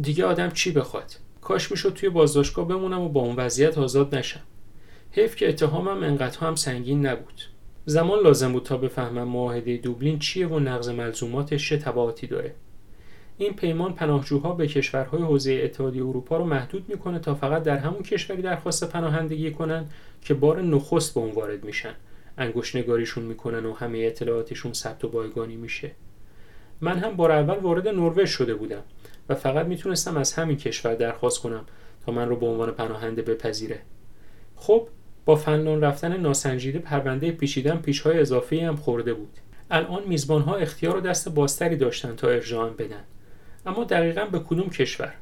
دیگه 0.00 0.24
آدم 0.24 0.50
چی 0.50 0.72
بخواد؟ 0.72 1.16
کاش 1.40 1.70
می‌شد 1.70 1.92
توی 1.92 2.08
بازداشتگاه 2.08 2.68
بمونم 2.68 3.00
و 3.00 3.08
با 3.08 3.20
اون 3.20 3.36
وضعیت 3.36 3.78
آزاد 3.78 4.14
نشم. 4.14 4.40
حیف 5.10 5.36
که 5.36 5.48
اتهامم 5.48 6.02
انقدر 6.02 6.38
هم 6.38 6.54
سنگین 6.54 7.06
نبود. 7.06 7.40
زمان 7.86 8.18
لازم 8.20 8.52
بود 8.52 8.62
تا 8.62 8.76
بفهمم 8.76 9.28
معاهده 9.28 9.76
دوبلین 9.76 10.18
چیه 10.18 10.46
و 10.46 10.58
نقض 10.58 10.88
ملزوماتش 10.88 11.68
چه 11.68 11.76
تبعاتی 11.76 12.26
داره. 12.26 12.54
این 13.38 13.52
پیمان 13.52 13.92
پناهجوها 13.92 14.52
به 14.52 14.66
کشورهای 14.66 15.22
حوزه 15.22 15.60
اتحادیه 15.64 16.02
اروپا 16.02 16.36
رو 16.36 16.44
محدود 16.44 16.88
می‌کنه 16.88 17.18
تا 17.18 17.34
فقط 17.34 17.62
در 17.62 17.76
همون 17.76 18.02
کشوری 18.02 18.42
درخواست 18.42 18.90
پناهندگی 18.90 19.50
کنن 19.50 19.86
که 20.22 20.34
بار 20.34 20.62
نخست 20.62 21.14
به 21.14 21.20
اون 21.20 21.30
وارد 21.30 21.64
میشن. 21.64 21.94
انگشت 22.38 22.76
نگاریشون 22.76 23.24
می‌کنن 23.24 23.66
و 23.66 23.72
همه 23.72 23.98
اطلاعاتشون 23.98 24.72
ثبت 24.72 25.04
و 25.04 25.08
بایگانی 25.08 25.56
میشه. 25.56 25.90
من 26.80 26.98
هم 26.98 27.16
بار 27.16 27.32
اول 27.32 27.54
وارد 27.54 27.88
نروژ 27.88 28.30
شده 28.30 28.54
بودم 28.54 28.82
و 29.28 29.34
فقط 29.34 29.66
می‌تونستم 29.66 30.16
از 30.16 30.32
همین 30.32 30.56
کشور 30.56 30.94
درخواست 30.94 31.40
کنم 31.40 31.64
تا 32.06 32.12
من 32.12 32.28
رو 32.28 32.36
به 32.36 32.46
عنوان 32.46 32.70
پناهنده 32.70 33.22
بپذیره. 33.22 33.80
خب 34.56 34.88
با 35.24 35.36
فنلان 35.36 35.80
رفتن 35.80 36.16
ناسنجیده 36.16 36.78
پرونده 36.78 37.32
پیچیدن 37.32 37.76
پیشهای 37.76 38.18
اضافی 38.18 38.60
هم 38.60 38.76
خورده 38.76 39.14
بود. 39.14 39.38
الان 39.70 40.02
میزبان 40.06 40.42
ها 40.42 40.54
اختیار 40.54 40.96
و 40.96 41.00
دست 41.00 41.28
بازتری 41.28 41.76
داشتن 41.76 42.16
تا 42.16 42.28
ارجاعم 42.28 42.74
بدن. 42.76 43.04
اما 43.66 43.84
دقیقا 43.84 44.24
به 44.24 44.38
کدوم 44.38 44.70
کشور؟ 44.70 45.14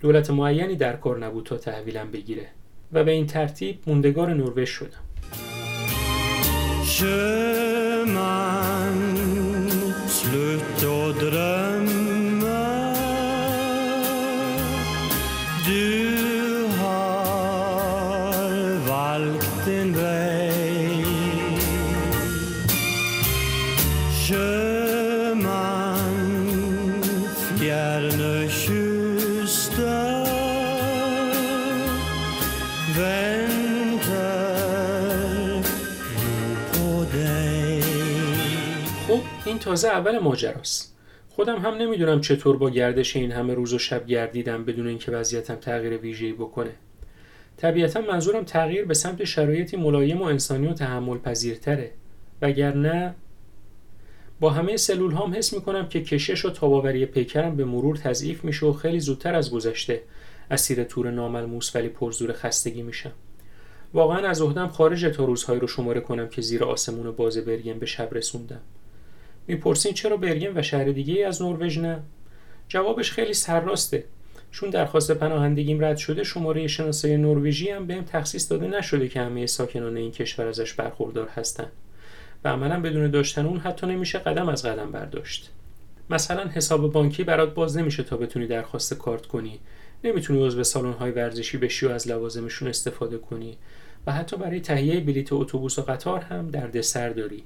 دولت 0.00 0.30
معینی 0.30 0.76
در 0.76 0.96
کار 0.96 1.18
نبود 1.18 1.46
تا 1.46 1.56
تحویلم 1.56 2.10
بگیره. 2.10 2.46
و 2.92 3.04
به 3.04 3.10
این 3.10 3.26
ترتیب 3.26 3.78
موندگار 3.86 4.34
نروژ 4.34 4.68
شدم. 4.68 5.05
Je 6.88 8.04
m'en 8.04 8.65
این 39.56 39.62
تازه 39.62 39.88
اول 39.88 40.18
ماجراست. 40.18 40.96
خودم 41.28 41.58
هم 41.58 41.74
نمی‌دونم 41.74 42.20
چطور 42.20 42.56
با 42.56 42.70
گردش 42.70 43.16
این 43.16 43.32
همه 43.32 43.54
روز 43.54 43.72
و 43.72 43.78
شب 43.78 44.06
گردیدم 44.06 44.64
بدون 44.64 44.86
اینکه 44.86 45.12
وضعیتم 45.12 45.54
تغییر 45.54 45.96
ویژه‌ای 45.96 46.32
بکنه. 46.32 46.70
طبیعتا 47.56 48.00
منظورم 48.00 48.44
تغییر 48.44 48.84
به 48.84 48.94
سمت 48.94 49.24
شرایطی 49.24 49.76
ملایم 49.76 50.22
و 50.22 50.24
انسانی 50.24 50.66
و 50.66 50.72
تحمل 50.72 51.18
پذیرتره 51.18 51.90
وگرنه 52.42 53.14
با 54.40 54.50
همه 54.50 54.76
سلول 54.76 55.12
هام 55.12 55.34
حس 55.34 55.54
می‌کنم 55.54 55.88
که 55.88 56.02
کشش 56.02 56.44
و 56.44 56.50
تاباوری 56.50 57.06
پیکرم 57.06 57.56
به 57.56 57.64
مرور 57.64 57.96
تضعیف 57.96 58.44
میشه 58.44 58.66
و 58.66 58.72
خیلی 58.72 59.00
زودتر 59.00 59.34
از 59.34 59.50
گذشته 59.50 60.02
اسیر 60.50 60.84
تور 60.84 61.10
ناملموس 61.10 61.76
ولی 61.76 61.88
پرزور 61.88 62.32
خستگی 62.32 62.82
میشم. 62.82 63.12
واقعا 63.94 64.28
از 64.28 64.40
عهدم 64.42 64.68
خارج 64.68 65.04
تا 65.04 65.24
روزهایی 65.24 65.60
رو 65.60 65.66
شماره 65.66 66.00
کنم 66.00 66.28
که 66.28 66.42
زیر 66.42 66.64
آسمون 66.64 67.10
باز 67.10 67.38
برگم 67.38 67.78
به 67.78 67.86
شب 67.86 68.08
رسوندم. 68.12 68.60
می‌پرسین 69.46 69.92
چرا 69.92 70.16
برگن 70.16 70.58
و 70.58 70.62
شهر 70.62 70.84
دیگه 70.84 71.14
ای 71.14 71.24
از 71.24 71.42
نروژ 71.42 71.78
نه؟ 71.78 72.02
جوابش 72.68 73.12
خیلی 73.12 73.34
سرراسته. 73.34 74.04
چون 74.50 74.70
درخواست 74.70 75.10
پناهندگیم 75.10 75.84
رد 75.84 75.96
شده 75.96 76.24
شماره 76.24 76.66
شناسایی 76.66 77.16
نروژی 77.16 77.70
هم 77.70 77.86
بهم 77.86 78.04
تخصیص 78.04 78.50
داده 78.50 78.66
نشده 78.66 79.08
که 79.08 79.20
همه 79.20 79.46
ساکنان 79.46 79.96
این 79.96 80.10
کشور 80.10 80.46
ازش 80.46 80.72
برخوردار 80.72 81.28
هستن. 81.28 81.66
و 82.44 82.48
عملا 82.48 82.80
بدون 82.80 83.10
داشتن 83.10 83.46
اون 83.46 83.58
حتی 83.58 83.86
نمیشه 83.86 84.18
قدم 84.18 84.48
از 84.48 84.66
قدم 84.66 84.90
برداشت. 84.90 85.50
مثلا 86.10 86.48
حساب 86.48 86.92
بانکی 86.92 87.24
برات 87.24 87.54
باز 87.54 87.76
نمیشه 87.76 88.02
تا 88.02 88.16
بتونی 88.16 88.46
درخواست 88.46 88.94
کارت 88.94 89.26
کنی. 89.26 89.60
نمی‌تونی 90.04 90.46
عضو 90.46 90.64
سالن 90.64 90.92
های 90.92 91.10
ورزشی 91.10 91.58
بشی 91.58 91.86
و 91.86 91.90
از 91.90 92.08
لوازمشون 92.08 92.68
استفاده 92.68 93.18
کنی. 93.18 93.58
و 94.06 94.12
حتی 94.12 94.36
برای 94.36 94.60
تهیه 94.60 95.00
بلیت 95.00 95.32
اتوبوس 95.32 95.78
و 95.78 95.82
قطار 95.82 96.20
هم 96.20 96.50
دردسر 96.50 97.08
داری. 97.08 97.44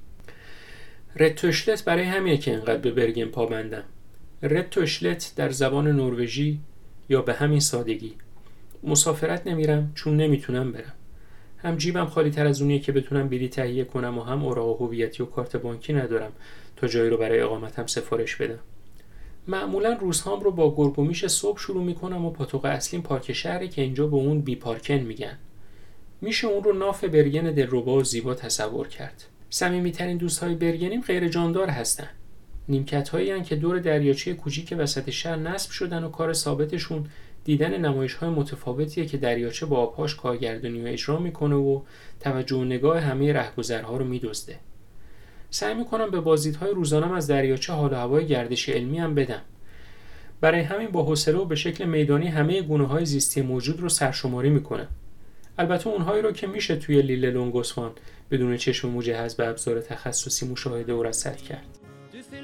رتوشلت 1.15 1.85
برای 1.85 2.03
همینه 2.03 2.37
که 2.37 2.53
انقدر 2.53 2.77
به 2.77 2.91
برگن 2.91 3.25
پابندم 3.25 3.83
رتوشلت 4.43 5.33
در 5.35 5.49
زبان 5.49 5.87
نروژی 5.87 6.59
یا 7.09 7.21
به 7.21 7.33
همین 7.33 7.59
سادگی. 7.59 8.13
مسافرت 8.83 9.47
نمیرم 9.47 9.91
چون 9.95 10.17
نمی‌تونم 10.17 10.71
برم. 10.71 10.93
هم 11.57 11.77
جیبم 11.77 12.05
خالی 12.05 12.29
تر 12.29 12.47
از 12.47 12.61
اونیه 12.61 12.79
که 12.79 12.91
بتونم 12.91 13.29
بری 13.29 13.49
تهیه 13.49 13.83
کنم 13.83 14.17
و 14.17 14.21
هم 14.21 14.45
اوراق 14.45 14.81
هویتی 14.81 15.23
و 15.23 15.25
کارت 15.25 15.55
بانکی 15.55 15.93
ندارم 15.93 16.31
تا 16.75 16.87
جایی 16.87 17.09
رو 17.09 17.17
برای 17.17 17.39
اقامتم 17.39 17.85
سفارش 17.85 18.35
بدم. 18.35 18.59
معمولا 19.47 19.93
روزهام 19.93 20.39
رو 20.39 20.51
با 20.51 20.75
گرگومیش 20.75 21.25
صبح 21.25 21.59
شروع 21.59 21.83
می‌کنم 21.83 22.25
و 22.25 22.29
پاتوق 22.29 22.65
اصلیم 22.65 23.01
پارک 23.01 23.33
شهری 23.33 23.69
که 23.69 23.81
اینجا 23.81 24.07
به 24.07 24.15
اون 24.15 24.41
بی 24.41 24.55
پارکن 24.55 24.93
میگن. 24.93 25.37
میشه 26.21 26.47
اون 26.47 26.63
رو 26.63 26.73
ناف 26.73 27.03
برگن 27.03 27.51
دلربا 27.51 27.97
و 27.97 28.03
زیبا 28.03 28.33
تصور 28.33 28.87
کرد. 28.87 29.23
صمیمیترین 29.53 30.17
دوستهای 30.17 30.55
برگنیم 30.55 31.01
غیر 31.01 31.27
جاندار 31.27 31.69
هستن. 31.69 32.07
نیمکت 32.69 33.09
هایی 33.09 33.41
که 33.43 33.55
دور 33.55 33.79
دریاچه 33.79 34.33
کوچیک 34.33 34.75
وسط 34.77 35.09
شهر 35.09 35.35
نصب 35.35 35.71
شدن 35.71 36.03
و 36.03 36.09
کار 36.09 36.33
ثابتشون 36.33 37.05
دیدن 37.43 37.77
نمایش 37.77 38.13
های 38.13 38.29
متفاوتیه 38.29 39.05
که 39.05 39.17
دریاچه 39.17 39.65
با 39.65 39.77
آبهاش 39.77 40.15
کارگردانی 40.15 40.81
و 40.81 40.87
اجرا 40.87 41.19
می‌کنه 41.19 41.55
و 41.55 41.81
توجه 42.19 42.55
و 42.55 42.63
نگاه 42.63 42.99
همه 42.99 43.33
رهگذرها 43.33 43.97
رو 43.97 44.05
میدزده. 44.05 44.59
سعی 45.49 45.73
می‌کنم 45.73 46.11
به 46.11 46.21
بازدیدهای 46.21 46.71
روزانم 46.71 47.11
از 47.11 47.27
دریاچه 47.27 47.73
حال 47.73 47.93
و 47.93 47.95
هوای 47.95 48.27
گردش 48.27 48.69
علمی 48.69 48.99
هم 48.99 49.15
بدم. 49.15 49.41
برای 50.41 50.61
همین 50.61 50.87
با 50.87 51.03
حوصله 51.03 51.37
و 51.37 51.45
به 51.45 51.55
شکل 51.55 51.85
میدانی 51.85 52.27
همه 52.27 52.61
گونه 52.61 52.87
های 52.87 53.05
زیستی 53.05 53.41
موجود 53.41 53.79
رو 53.79 53.89
سرشماری 53.89 54.49
می‌کنم. 54.49 54.87
البته 55.61 55.87
اونهایی 55.87 56.21
رو 56.21 56.31
که 56.31 56.47
میشه 56.47 56.75
توی 56.75 57.01
لیل 57.01 57.25
لونگوسوان 57.25 57.91
بدون 58.31 58.57
چشم 58.57 58.89
مجهز 58.89 59.35
به 59.35 59.47
ابزار 59.47 59.81
تخصصی 59.81 60.47
مشاهده 60.47 60.93
و 60.93 61.03
رصد 61.03 61.37
کرد 61.37 61.77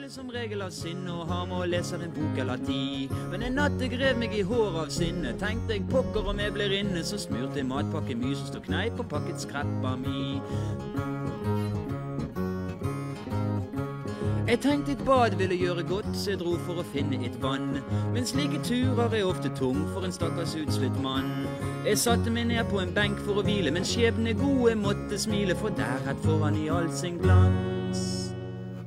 som 0.10 0.30
regel 0.32 0.62
av 0.62 0.70
sinne 0.72 1.12
og 1.12 1.28
har 1.28 1.46
med 1.50 1.58
å 1.58 1.66
lese 1.68 1.98
en 2.00 2.14
bok 2.16 2.38
eller 2.40 2.62
ti. 2.68 3.10
Men 3.32 3.42
en 3.44 3.58
natt 3.60 3.82
jeg 3.82 4.16
meg 4.16 4.34
i 4.34 4.44
av 4.44 4.90
sinne, 4.90 5.34
tenkte 5.42 5.74
jeg 5.74 5.84
pokker 5.92 6.30
om 6.32 6.40
jeg 6.40 6.54
blir 6.56 6.72
inne, 6.80 7.04
så 7.04 7.18
smurte 7.20 7.60
jeg 7.60 7.68
matpakke 7.68 8.16
kneip 8.68 9.00
og 9.00 9.10
pakket 9.10 9.42
skreppa 9.42 9.96
mi. 10.04 10.40
Jeg 14.48 14.60
tenkte 14.64 14.92
et 14.92 15.06
bad 15.06 15.36
ville 15.36 15.56
gjøre 15.56 15.84
godt, 15.84 16.14
så 16.16 16.32
jeg 16.32 16.40
dro 16.40 16.54
for 16.66 16.80
å 16.80 16.86
finne 16.94 17.20
et 17.26 17.36
vann. 17.44 17.82
Men 18.14 18.26
slike 18.26 18.64
turer 18.64 19.12
er 19.12 19.28
ofte 19.28 19.52
tung 19.60 19.84
for 19.92 20.08
en 20.08 20.16
stakkars 20.16 20.56
utslitt 20.56 20.96
mann. 21.04 21.34
Jeg 21.88 21.98
satte 21.98 22.32
meg 22.36 22.50
ned 22.50 22.66
på 22.68 22.82
en 22.82 22.90
benk 22.92 23.20
for 23.24 23.40
å 23.40 23.44
hvile, 23.48 23.72
men 23.72 23.86
skjebne 23.88 24.34
gode 24.36 24.74
måtte 24.76 25.16
smile, 25.24 25.54
for 25.56 25.72
der 25.72 26.02
rett 26.04 26.20
foran 26.20 26.58
i 26.60 26.66
all 26.68 26.90
sin 26.92 27.16
glans 27.22 28.02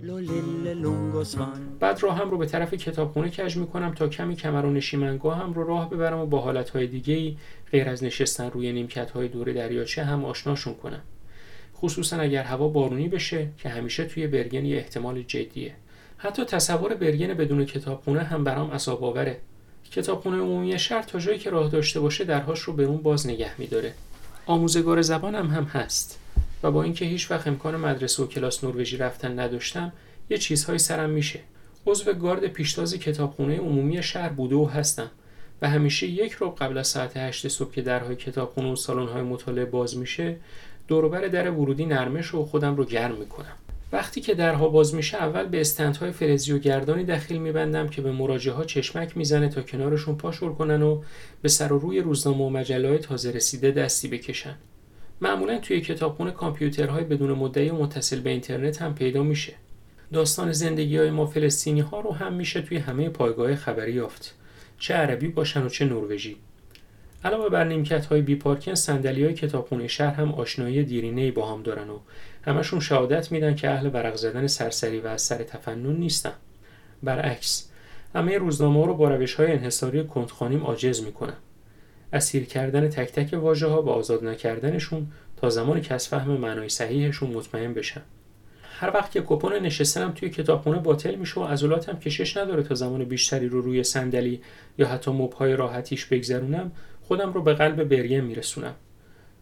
lå 0.05 0.19
lille 0.21 0.75
Lungåsvann. 0.75 1.79
بعد 1.81 2.03
راهم 2.03 2.31
رو 2.31 2.39
به 2.39 2.47
طرف 2.47 2.75
کتابخونه 2.75 3.31
کج 3.31 3.57
می‌کنم 3.57 3.95
تا 3.95 4.09
کمی 4.09 4.37
کمر 4.37 4.65
و 4.67 4.71
نشیمنگاه 4.71 5.39
هم 5.39 5.53
رو 5.53 5.67
راه 5.67 5.91
ببرم 5.91 6.19
و 6.19 6.27
با 6.27 6.41
حالتهای 6.41 6.87
دیگه 6.87 7.15
ای 7.15 7.37
غیر 7.73 7.89
از 7.89 8.05
نشستن 8.05 8.51
روی 8.51 8.73
نیمکت 8.73 9.11
های 9.11 9.29
دور 9.29 9.53
دریاچه 9.53 10.05
هم 10.05 10.25
آشناشون 10.25 10.75
کنم. 10.75 11.03
خصوصا 11.77 12.17
اگر 12.17 12.43
هوا 12.43 12.69
بارونی 12.69 13.09
بشه 13.09 13.49
که 13.59 13.69
همیشه 13.69 14.05
توی 14.05 14.27
برگن 14.27 14.65
یه 14.65 14.77
احتمال 14.77 15.23
جدیه. 15.23 15.75
حتی 16.17 16.45
تصور 16.45 16.95
برگن 16.95 17.35
بدون 17.35 17.65
کتابخونه 17.65 18.23
هم 18.23 18.45
برام 18.45 18.71
عذاب 18.71 19.05
آوره 19.05 19.37
کتابخونه 19.91 20.37
عمومی 20.37 20.79
شهر 20.79 21.03
تا 21.03 21.19
جایی 21.19 21.39
که 21.39 21.51
راه 21.51 21.71
داشته 21.71 22.01
باشه 22.01 22.25
درهاش 22.25 22.61
رو 22.61 22.73
برون 22.73 22.97
باز 22.97 23.27
نگه 23.27 23.51
میداره. 23.59 23.95
آموزگار 24.47 25.03
زبانم 25.03 25.51
هم 25.51 25.65
هست 25.65 26.19
و 26.63 26.71
با 26.71 26.83
اینکه 26.83 27.05
هیچ 27.05 27.31
وقت 27.31 27.47
امکان 27.47 27.77
مدرسه 27.77 28.23
و 28.23 28.27
کلاس 28.27 28.65
نروژی 28.65 28.97
رفتن 28.97 29.39
نداشتم 29.39 29.93
یه 30.31 30.39
چیزهایی 30.39 30.79
سرم 30.79 31.11
میشه. 31.11 31.41
عضو 31.87 32.13
گارد 32.13 32.47
پیشتاز 32.47 32.95
کتابخونه 32.95 33.59
عمومی 33.59 34.03
شهر 34.03 34.29
بوده 34.29 34.57
و 34.57 34.67
هستم 34.67 35.11
و 35.63 35.71
همیشه 35.71 36.07
یک 36.07 36.37
ربع 36.41 36.55
قبل 36.55 36.79
از 36.79 36.89
ساعت 36.89 37.17
هشت 37.17 37.49
صبح 37.49 37.73
که 37.73 37.83
درهای 37.83 38.17
کتابخونه 38.17 38.73
و 38.73 38.77
سالن‌های 38.77 39.23
مطالعه 39.23 39.65
باز 39.65 39.97
میشه 39.97 40.37
دوروبر 40.89 41.21
در 41.21 41.51
ورودی 41.51 41.87
نرمش 41.87 42.35
و 42.35 42.45
خودم 42.45 42.77
رو 42.77 42.85
گرم 42.85 43.15
می‌کنم. 43.15 43.57
وقتی 43.93 44.21
که 44.21 44.35
درها 44.35 44.69
باز 44.69 44.95
میشه 44.95 45.17
اول 45.17 45.47
به 45.47 45.61
استندهای 45.61 46.13
فلزی 46.13 46.53
و 46.53 46.59
گردانی 46.59 47.05
دخیل 47.05 47.39
میبندم 47.39 47.89
که 47.89 48.03
به 48.03 48.13
مراجعه 48.13 48.55
ها 48.55 48.65
چشمک 48.65 49.17
می‌زنه 49.17 49.49
تا 49.49 49.63
کنارشون 49.63 50.17
پاشور 50.17 50.55
کنن 50.55 50.83
و 50.83 51.03
به 51.43 51.49
سر 51.49 51.73
و 51.73 51.79
روی 51.79 52.01
روزنامه 52.01 52.45
و 52.45 52.49
مجله 52.49 52.99
تازه 52.99 53.31
رسیده 53.31 53.71
دستی 53.71 54.09
بکشن. 54.09 54.57
معمولا 55.21 55.59
توی 55.59 55.81
کتابخونه 55.81 56.31
کامپیوترهای 56.31 57.05
بدون 57.05 57.33
مدعی 57.33 57.71
و 57.71 57.75
متصل 57.75 58.21
به 58.21 58.31
اینترنت 58.31 58.83
هم 58.83 58.95
پیدا 58.95 59.23
میشه. 59.23 59.53
داستان 60.13 60.53
زندگی 60.53 60.97
های 60.97 61.11
ما 61.11 61.27
فلسطینی 61.27 61.81
ها 61.81 62.01
رو 62.01 62.13
هم 62.13 62.33
میشه 62.33 62.63
توی 62.63 62.79
همه 62.79 63.09
پایگاه 63.09 63.57
خبری 63.57 63.93
یافت. 63.93 64.35
چه 64.79 64.95
عربی 64.95 65.29
باشن 65.29 65.63
و 65.63 65.69
چه 65.69 65.85
نروژی. 65.85 66.37
علاوه 67.25 67.49
بر 67.49 67.65
نیمکت 67.65 68.07
های 68.07 68.23
بی 68.23 68.37
پارکن 68.37 68.75
صندلی 68.75 69.25
های 69.25 69.35
کتابخونه 69.35 69.89
شهر 69.89 70.15
هم 70.15 70.33
آشنایی 70.33 70.85
دیرینه 70.85 71.31
با 71.31 71.53
هم 71.53 71.63
دارن 71.63 71.91
و 71.91 71.99
همشون 72.43 72.81
شهادت 72.81 73.33
میدن 73.33 73.55
که 73.55 73.71
اهل 73.71 73.87
ورق 73.87 74.15
زدن 74.15 74.47
سرسری 74.47 75.01
و 75.01 75.07
از 75.07 75.23
سر 75.23 75.37
تفنن 75.37 75.97
نیستن. 75.97 76.33
برعکس 77.03 77.71
همه 78.15 78.39
روزنامه 78.39 78.87
رو 78.87 78.95
با 78.95 79.09
روش 79.09 79.35
های 79.35 79.53
انحصاری 79.53 80.05
کنتخانیم 80.05 80.63
عاجز 80.63 81.03
می‌کنن. 81.03 81.37
اسیر 82.13 82.45
کردن 82.45 82.89
تک 82.89 83.13
تک 83.13 83.33
واژه 83.33 83.67
ها 83.67 83.83
و 83.83 83.89
آزاد 83.89 84.25
نکردنشون 84.25 85.07
تا 85.37 85.51
زمانی 85.51 85.81
که 85.81 85.95
از 85.95 86.09
فهم 86.09 86.33
معنای 86.33 86.69
صحیحشون 86.69 87.31
مطمئن 87.31 87.75
بشن. 87.75 88.03
هر 88.81 88.91
وقت 88.95 89.11
که 89.11 89.23
کپون 89.27 89.53
نشستنم 89.53 90.13
توی 90.13 90.31
کتابخونه 90.31 90.79
باطل 90.79 91.15
میشه 91.15 91.41
و 91.41 91.45
عضلاتم 91.45 91.99
کشش 91.99 92.37
نداره 92.37 92.63
تا 92.63 92.75
زمان 92.75 93.05
بیشتری 93.05 93.49
رو 93.49 93.61
روی 93.61 93.85
صندلی 93.85 94.41
یا 94.79 94.89
حتی 94.89 95.11
مبهای 95.11 95.57
راحتیش 95.57 96.07
بگذرونم 96.07 96.73
خودم 97.11 97.33
رو 97.33 97.43
به 97.43 97.55
قلب 97.55 97.85
بریم 97.85 98.25
میرسونم. 98.25 98.75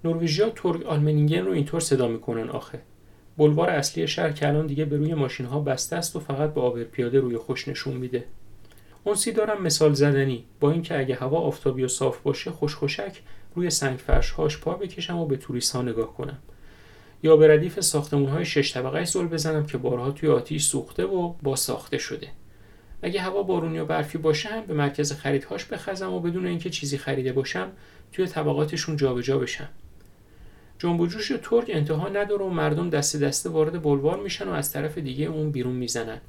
نروژیا 0.05 0.51
تورگ 0.51 0.83
آلمنینگن 0.83 1.45
رو 1.45 1.53
اینطور 1.53 1.81
صدا 1.81 2.09
می‌کنن 2.09 2.49
آخه. 2.49 2.81
بلوار 3.39 3.71
اصلی 3.71 4.09
شهر 4.09 4.33
که 4.33 4.49
الان 4.49 4.67
دیگه 4.67 4.85
به 4.85 4.97
روی 4.97 5.15
ماشین 5.15 5.47
ها 5.47 5.61
بسته 5.61 5.97
است 5.97 6.17
و 6.17 6.21
فقط 6.21 6.55
به 6.55 6.61
آبر 6.61 6.85
پیاده 6.85 7.21
روی 7.21 7.37
خوش 7.37 7.69
نشون 7.69 7.95
میده. 7.95 8.25
اونسی 9.05 9.33
دارم 9.33 9.63
مثال 9.63 9.93
زدنی. 9.93 10.45
با 10.61 10.71
اینکه 10.71 10.99
اگه 10.99 11.15
هوا 11.15 11.39
آفتابی 11.39 11.85
و 11.85 11.89
صاف 11.89 12.21
باشه 12.21 12.51
خوشخوشک 12.51 13.21
روی 13.55 13.71
سنگ 13.71 13.99
فرش 13.99 14.31
هاش 14.31 14.59
پا 14.59 14.75
بکشم 14.75 15.19
و 15.19 15.27
به 15.27 15.37
توریست 15.37 15.77
ها 15.77 15.83
نگاه 15.83 16.15
کنم. 16.15 16.39
یا 17.23 17.37
به 17.37 17.49
ردیف 17.49 17.81
ساختمون 17.81 18.29
های 18.29 18.45
شش 18.45 18.75
طبقه 18.75 19.05
زل 19.05 19.27
بزنم 19.27 19.67
که 19.67 19.79
بارها 19.79 20.11
توی 20.11 20.29
آتیش 20.29 20.65
سوخته 20.65 21.05
و 21.05 21.35
با 21.43 21.57
ساخته 21.57 21.99
شده. 21.99 22.29
اگه 23.03 23.21
هوا 23.21 23.43
بارونی 23.43 23.79
و 23.79 23.85
برفی 23.85 24.19
باشه 24.19 24.49
هم 24.49 24.67
به 24.67 24.75
مرکز 24.75 25.13
خریدهاش 25.13 25.65
بخزم 25.65 26.13
و 26.13 26.21
بدون 26.21 26.47
اینکه 26.47 26.71
چیزی 26.71 26.99
خریده 26.99 27.33
باشم 27.33 27.69
توی 28.13 28.27
طبقاتشون 28.27 28.97
جابجا 28.97 29.39
بشم. 29.39 29.69
جنب 30.79 31.01
و 31.01 31.07
جوش 31.07 31.33
ترک 31.43 31.65
انتها 31.69 32.09
نداره 32.09 32.45
و 32.45 32.49
مردم 32.49 32.91
دست 32.91 33.17
دسته 33.17 33.49
وارد 33.49 33.83
بلوار 33.83 34.21
میشن 34.21 34.49
و 34.49 34.53
از 34.53 34.73
طرف 34.73 34.99
دیگه 34.99 35.27
اون 35.27 35.51
بیرون 35.51 35.75
می‌زنن. 35.77 36.21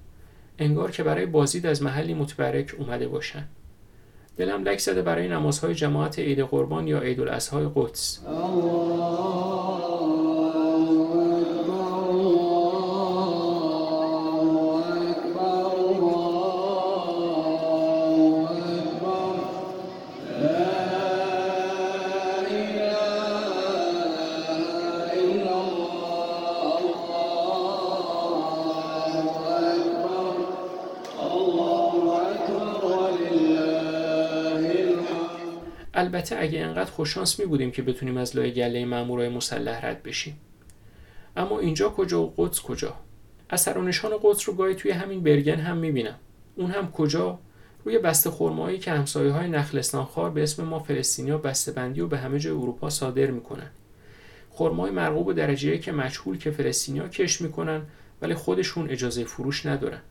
انگار 0.60 0.92
که 0.92 1.04
برای 1.04 1.26
بازدید 1.26 1.66
از 1.66 1.84
محلی 1.84 2.14
متبرک 2.14 2.76
اومده 2.78 3.08
باشن. 3.08 3.48
دلم 4.38 4.64
لک 4.64 4.80
زده 4.80 5.02
برای 5.02 5.28
نمازهای 5.28 5.76
جماعت 5.76 6.20
عید 6.20 6.40
قربان 6.40 6.88
یا 6.88 7.00
عید 7.00 7.20
الاضحی 7.20 7.70
قدس 7.76 8.20
البته 36.10 36.36
اگه 36.40 36.60
انقدر 36.60 36.92
خوششانس 36.92 37.40
می 37.40 37.46
بودیم 37.46 37.72
که 37.72 37.82
بتونیم 37.82 38.18
از 38.18 38.36
لای 38.36 38.52
گله 38.52 38.86
مامورای 38.86 39.30
مسلح 39.30 39.86
رد 39.86 40.04
بشیم. 40.04 40.38
اما 41.38 41.60
اینجا 41.60 41.90
کجا 41.90 42.22
و 42.22 42.34
قدس 42.38 42.62
کجا؟ 42.62 42.94
اثر 43.50 43.78
و 43.78 43.82
نشان 43.82 44.12
قدس 44.24 44.50
رو 44.50 44.56
گاهی 44.56 44.76
توی 44.76 44.92
همین 44.92 45.24
برگن 45.24 45.56
هم 45.56 45.78
می‌بینم. 45.78 46.16
اون 46.56 46.72
هم 46.72 46.92
کجا؟ 46.92 47.40
روی 47.86 48.00
بسته 48.00 48.30
خرمایی 48.30 48.78
که 48.78 48.92
همسایه 48.92 49.32
های 49.32 49.48
نخلستان 49.48 50.06
خار 50.06 50.30
به 50.30 50.44
اسم 50.44 50.64
ما 50.64 50.80
فلسطینیا 50.80 51.38
بسته 51.38 51.72
بندی 51.72 52.02
و 52.02 52.08
به 52.08 52.18
همه 52.18 52.40
جای 52.40 52.54
اروپا 52.54 52.90
صادر 52.90 53.32
می‌کنن. 53.32 53.70
خرمای 54.50 54.92
مرغوب 54.92 55.28
و 55.28 55.34
درجه 55.34 55.78
که 55.78 55.92
مجهول 55.92 56.38
که 56.38 56.52
فلسطینیا 56.52 57.08
کش 57.08 57.42
می‌کنن 57.42 57.82
ولی 58.22 58.34
خودشون 58.34 58.90
اجازه 58.90 59.24
فروش 59.24 59.66
ندارن. 59.66 60.02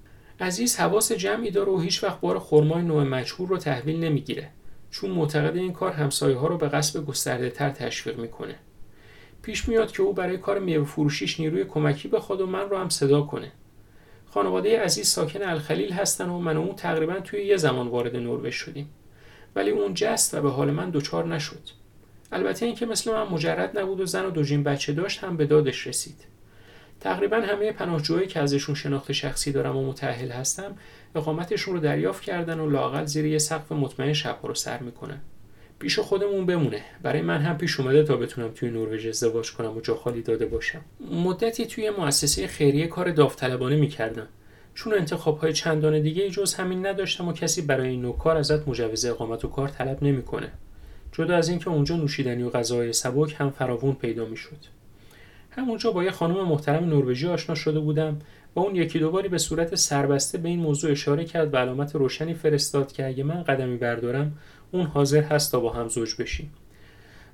عزیز 0.41 0.77
حواس 0.77 1.13
جمعی 1.13 1.51
داره 1.51 1.73
و 1.73 1.79
هیچ 1.81 2.05
وقت 2.05 2.21
بار 2.21 2.39
خرمای 2.39 2.83
نوع 2.83 3.05
مجهول 3.05 3.49
رو 3.49 3.57
تحویل 3.57 4.05
نمی‌گیره. 4.05 4.51
چون 4.91 5.11
معتقد 5.11 5.57
این 5.57 5.73
کار 5.73 5.93
همسایه 5.93 6.37
ها 6.37 6.47
رو 6.47 6.59
به 6.59 6.69
قصب 6.69 7.07
گسترده 7.07 7.51
تر 7.51 7.71
تشویق 7.71 8.19
می‌کنه. 8.19 8.55
پیش 9.43 9.69
میاد 9.69 9.93
که 9.93 10.03
او 10.03 10.13
برای 10.13 10.39
کار 10.39 10.59
میوه 10.59 10.85
فروشیش 10.85 11.41
نیروی 11.41 11.65
کمکی 11.65 12.09
بخواد 12.09 12.41
و 12.41 12.47
من 12.47 12.71
رو 12.71 12.79
هم 12.79 12.89
صدا 12.89 13.23
کنه. 13.23 13.53
خانواده 14.27 14.81
عزیز 14.81 15.09
ساکن 15.09 15.43
الخلیل 15.43 15.93
هستن 15.93 16.29
و 16.29 16.39
من 16.39 16.57
و 16.57 16.61
اون 16.61 16.75
تقریبا 16.75 17.21
توی 17.21 17.45
یه 17.45 17.57
زمان 17.57 17.89
وارد 17.89 18.17
نروژ 18.17 18.55
شدیم. 18.55 18.91
ولی 19.57 19.71
اون 19.71 19.95
جست 19.95 20.35
و 20.35 20.43
به 20.43 20.51
حال 20.51 20.71
من 20.71 20.91
دچار 20.91 21.27
نشد. 21.27 21.69
البته 22.33 22.67
اینکه 22.67 22.87
مثل 22.87 23.13
من 23.13 23.23
مجرد 23.23 23.79
نبود 23.79 24.01
و 24.01 24.07
زن 24.07 24.25
و 24.25 24.31
دو 24.31 24.43
جین 24.43 24.63
بچه 24.63 24.93
داشت 24.93 25.25
هم 25.25 25.37
به 25.37 25.47
دادش 25.47 25.87
رسید. 25.87 26.25
تقریبا 27.01 27.37
همه 27.37 27.73
پناهجوهایی 27.73 28.27
که 28.27 28.41
ازشون 28.41 28.75
شناخت 28.75 29.13
شخصی 29.13 29.53
دارم 29.53 29.77
و 29.77 29.89
متأهل 29.89 30.31
هستم 30.31 30.77
اقامتشون 31.15 31.75
رو 31.75 31.81
دریافت 31.81 32.23
کردن 32.23 32.61
و 32.61 32.71
لاقل 32.71 33.05
زیر 33.05 33.27
یه 33.27 33.39
سقف 33.39 33.73
مطمئن 33.73 34.13
شبها 34.13 34.49
رو 34.49 34.55
سر 34.55 34.79
می‌کنن 34.79 35.21
پیش 35.79 35.99
خودمون 35.99 36.47
بمونه. 36.47 36.83
برای 37.03 37.23
من 37.23 37.41
هم 37.41 37.59
پیش 37.59 37.81
اومده 37.81 38.03
تا 38.03 38.17
بتونم 38.17 38.49
توی 38.55 38.71
نروژ 38.71 39.07
ازدواج 39.07 39.53
کنم 39.53 39.77
و 39.77 39.81
جا 39.81 39.95
خالی 39.95 40.23
داده 40.23 40.47
باشم. 40.47 40.81
مدتی 41.11 41.67
توی 41.67 41.91
مؤسسه 41.91 42.47
خیریه 42.47 42.87
کار 42.87 43.11
داوطلبانه 43.11 43.77
می‌کردم. 43.77 44.27
چون 44.75 44.95
انتخاب 44.95 45.39
های 45.39 45.53
چندان 45.53 46.03
دیگه 46.03 46.31
جز 46.31 46.55
همین 46.55 46.87
نداشتم 46.87 47.29
و 47.29 47.33
کسی 47.33 47.63
برای 47.63 47.89
این 47.89 48.03
نوع 48.03 48.19
کار 48.19 48.37
ازت 48.37 48.69
مجوز 48.69 49.05
اقامت 49.05 49.45
و 49.45 49.49
کار 49.49 49.69
طلب 49.69 50.03
نمی‌کنه. 50.03 50.51
جدا 51.13 51.37
از 51.37 51.49
اینکه 51.49 51.69
اونجا 51.69 51.97
نوشیدنی 51.97 52.43
و 52.43 52.51
غذاهای 52.51 52.93
سبک 52.93 53.37
هم 53.39 53.51
فراوون 53.51 53.95
پیدا 53.95 54.25
می‌شد. 54.25 54.59
همونجا 55.51 55.91
با 55.91 56.05
یه 56.05 56.11
خانم 56.11 56.49
محترم 56.49 56.85
نروژی 56.85 57.27
آشنا 57.27 57.55
شده 57.55 57.81
بودم 57.81 58.19
و 58.55 58.61
اون 58.61 58.77
یکی 58.77 58.99
دوباری 58.99 59.29
به 59.29 59.39
صورت 59.39 59.75
سربسته 59.75 60.39
به 60.39 60.49
این 60.49 60.61
موضوع 60.61 60.91
اشاره 60.91 61.25
کرد 61.25 61.55
و 61.55 61.57
علامت 61.57 61.95
روشنی 61.95 62.35
فرستاد 62.35 62.93
که 62.93 63.07
اگه 63.07 63.25
من 63.25 63.43
قدمی 63.43 63.77
بردارم 63.77 64.39
اون 64.73 64.87
حاضر 64.87 65.23
هست 65.23 65.53
تا 65.53 65.61
با 65.61 65.73
هم 65.73 65.89
زوج 65.89 66.15
بشیم. 66.19 66.53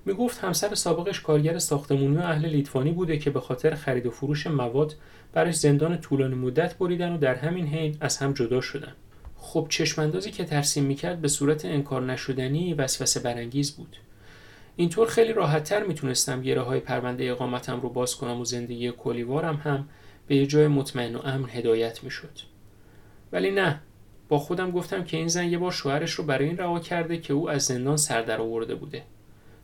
می‌گفت 0.06 0.38
همسر 0.38 0.74
سابقش 0.74 1.20
کارگر 1.20 1.58
ساختمونی 1.58 2.16
و 2.16 2.20
اهل 2.20 2.46
لیتوانی 2.46 2.92
بوده 2.92 3.18
که 3.18 3.30
به 3.30 3.40
خاطر 3.40 3.74
خرید 3.74 4.06
و 4.06 4.10
فروش 4.10 4.46
مواد 4.46 4.94
براش 5.32 5.54
زندان 5.54 6.00
طولانی 6.00 6.34
مدت 6.34 6.78
بریدن 6.78 7.12
و 7.12 7.18
در 7.18 7.34
همین 7.34 7.66
حین 7.66 7.96
از 8.00 8.18
هم 8.18 8.32
جدا 8.32 8.60
شدن. 8.60 8.92
خب 9.36 9.66
چشماندازی 9.70 10.30
که 10.30 10.44
ترسیم 10.44 10.84
می‌کرد 10.84 11.20
به 11.20 11.28
صورت 11.28 11.64
انکار 11.64 12.02
نشدنی 12.02 12.74
وسوسه 12.74 13.20
برانگیز 13.20 13.76
بود. 13.76 13.96
اینطور 14.76 15.08
خیلی 15.08 15.32
راحتتر 15.32 15.82
می‌تونستم 15.82 16.42
گره 16.42 16.60
های 16.60 16.80
پرونده 16.80 17.30
اقامتم 17.30 17.80
رو 17.80 17.88
باز 17.88 18.16
کنم 18.16 18.40
و 18.40 18.44
زندگی 18.44 18.92
کلیوارم 18.92 19.60
هم 19.64 19.88
به 20.26 20.36
یه 20.36 20.46
جای 20.46 20.68
مطمئن 20.68 21.16
و 21.16 21.20
امن 21.24 21.48
هدایت 21.48 22.04
می‌شد. 22.04 22.38
ولی 23.32 23.50
نه 23.50 23.80
با 24.28 24.38
خودم 24.38 24.70
گفتم 24.70 25.04
که 25.04 25.16
این 25.16 25.28
زن 25.28 25.46
یه 25.46 25.58
بار 25.58 25.72
شوهرش 25.72 26.12
رو 26.12 26.24
برای 26.24 26.46
این 26.46 26.58
رها 26.58 26.80
کرده 26.80 27.18
که 27.18 27.32
او 27.32 27.50
از 27.50 27.62
زندان 27.62 27.96
سر 27.96 28.22
در 28.22 28.40
آورده 28.40 28.74
بوده. 28.74 29.02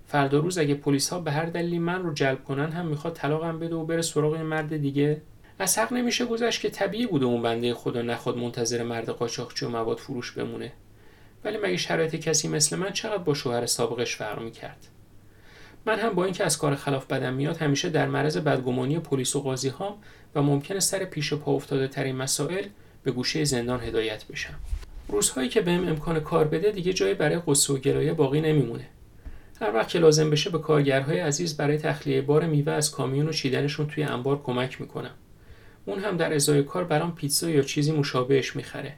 فردا 0.06 0.38
روز 0.38 0.58
اگه 0.58 0.74
پلیس 0.74 1.10
ها 1.10 1.20
به 1.20 1.30
هر 1.30 1.46
دلیلی 1.46 1.78
من 1.78 2.02
رو 2.02 2.12
جلب 2.12 2.44
کنن 2.44 2.72
هم 2.72 2.86
می‌خواد 2.86 3.14
طلاقم 3.14 3.58
بده 3.58 3.74
و 3.74 3.84
بره 3.84 4.02
سراغ 4.02 4.36
مرد 4.36 4.76
دیگه. 4.76 5.22
از 5.58 5.78
حق 5.78 5.92
نمیشه 5.92 6.26
گذشت 6.26 6.60
که 6.60 6.70
طبیعی 6.70 7.06
بوده 7.06 7.24
اون 7.24 7.42
بنده 7.42 7.74
خدا 7.74 8.02
نخواد 8.02 8.36
منتظر 8.36 8.82
مرد 8.82 9.08
قاچاقچی 9.08 9.66
و 9.66 9.68
مواد 9.68 9.98
فروش 9.98 10.32
بمونه. 10.32 10.72
ولی 11.44 11.58
مگه 11.58 11.76
شرایط 11.76 12.16
کسی 12.16 12.48
مثل 12.48 12.76
من 12.76 12.92
چقدر 12.92 13.18
با 13.18 13.34
شوهر 13.34 13.66
سابقش 13.66 14.16
فرق 14.16 14.42
می‌کرد؟ 14.42 14.86
من 15.86 15.98
هم 15.98 16.14
با 16.14 16.24
اینکه 16.24 16.44
از 16.44 16.58
کار 16.58 16.74
خلاف 16.74 17.06
بدم 17.06 17.34
میاد 17.34 17.56
همیشه 17.56 17.88
در 17.88 18.08
معرض 18.08 18.36
بدگمانی 18.36 18.98
پلیس 18.98 19.36
و 19.36 19.40
قاضی 19.40 19.68
هام 19.68 19.94
و 20.34 20.42
ممکنه 20.42 20.80
سر 20.80 21.04
پیش 21.04 21.34
پا 21.34 21.52
افتاده 21.52 21.88
ترین 21.88 22.16
مسائل 22.16 22.64
به 23.02 23.10
گوشه 23.10 23.44
زندان 23.44 23.80
هدایت 23.80 24.24
بشم. 24.24 24.54
روزهایی 25.08 25.48
که 25.48 25.60
بهم 25.60 25.88
امکان 25.88 26.20
کار 26.20 26.44
بده 26.44 26.70
دیگه 26.70 26.92
جایی 26.92 27.14
برای 27.14 27.38
قصه 27.46 27.72
و 27.72 27.76
گلایه 27.76 28.12
باقی 28.12 28.40
نمیمونه. 28.40 28.86
هر 29.60 29.74
وقت 29.74 29.88
که 29.88 29.98
لازم 29.98 30.30
بشه 30.30 30.50
به 30.50 30.58
کارگرهای 30.58 31.20
عزیز 31.20 31.56
برای 31.56 31.78
تخلیه 31.78 32.22
بار 32.22 32.46
میوه 32.46 32.72
از 32.72 32.90
کامیون 32.90 33.28
و 33.28 33.32
چیدنشون 33.32 33.86
توی 33.86 34.02
انبار 34.02 34.42
کمک 34.42 34.80
می‌کنم. 34.80 35.14
اون 35.86 35.98
هم 35.98 36.16
در 36.16 36.34
ازای 36.34 36.62
کار 36.62 36.84
برام 36.84 37.14
پیتزا 37.14 37.50
یا 37.50 37.62
چیزی 37.62 37.92
مشابهش 37.92 38.56
می‌خره. 38.56 38.94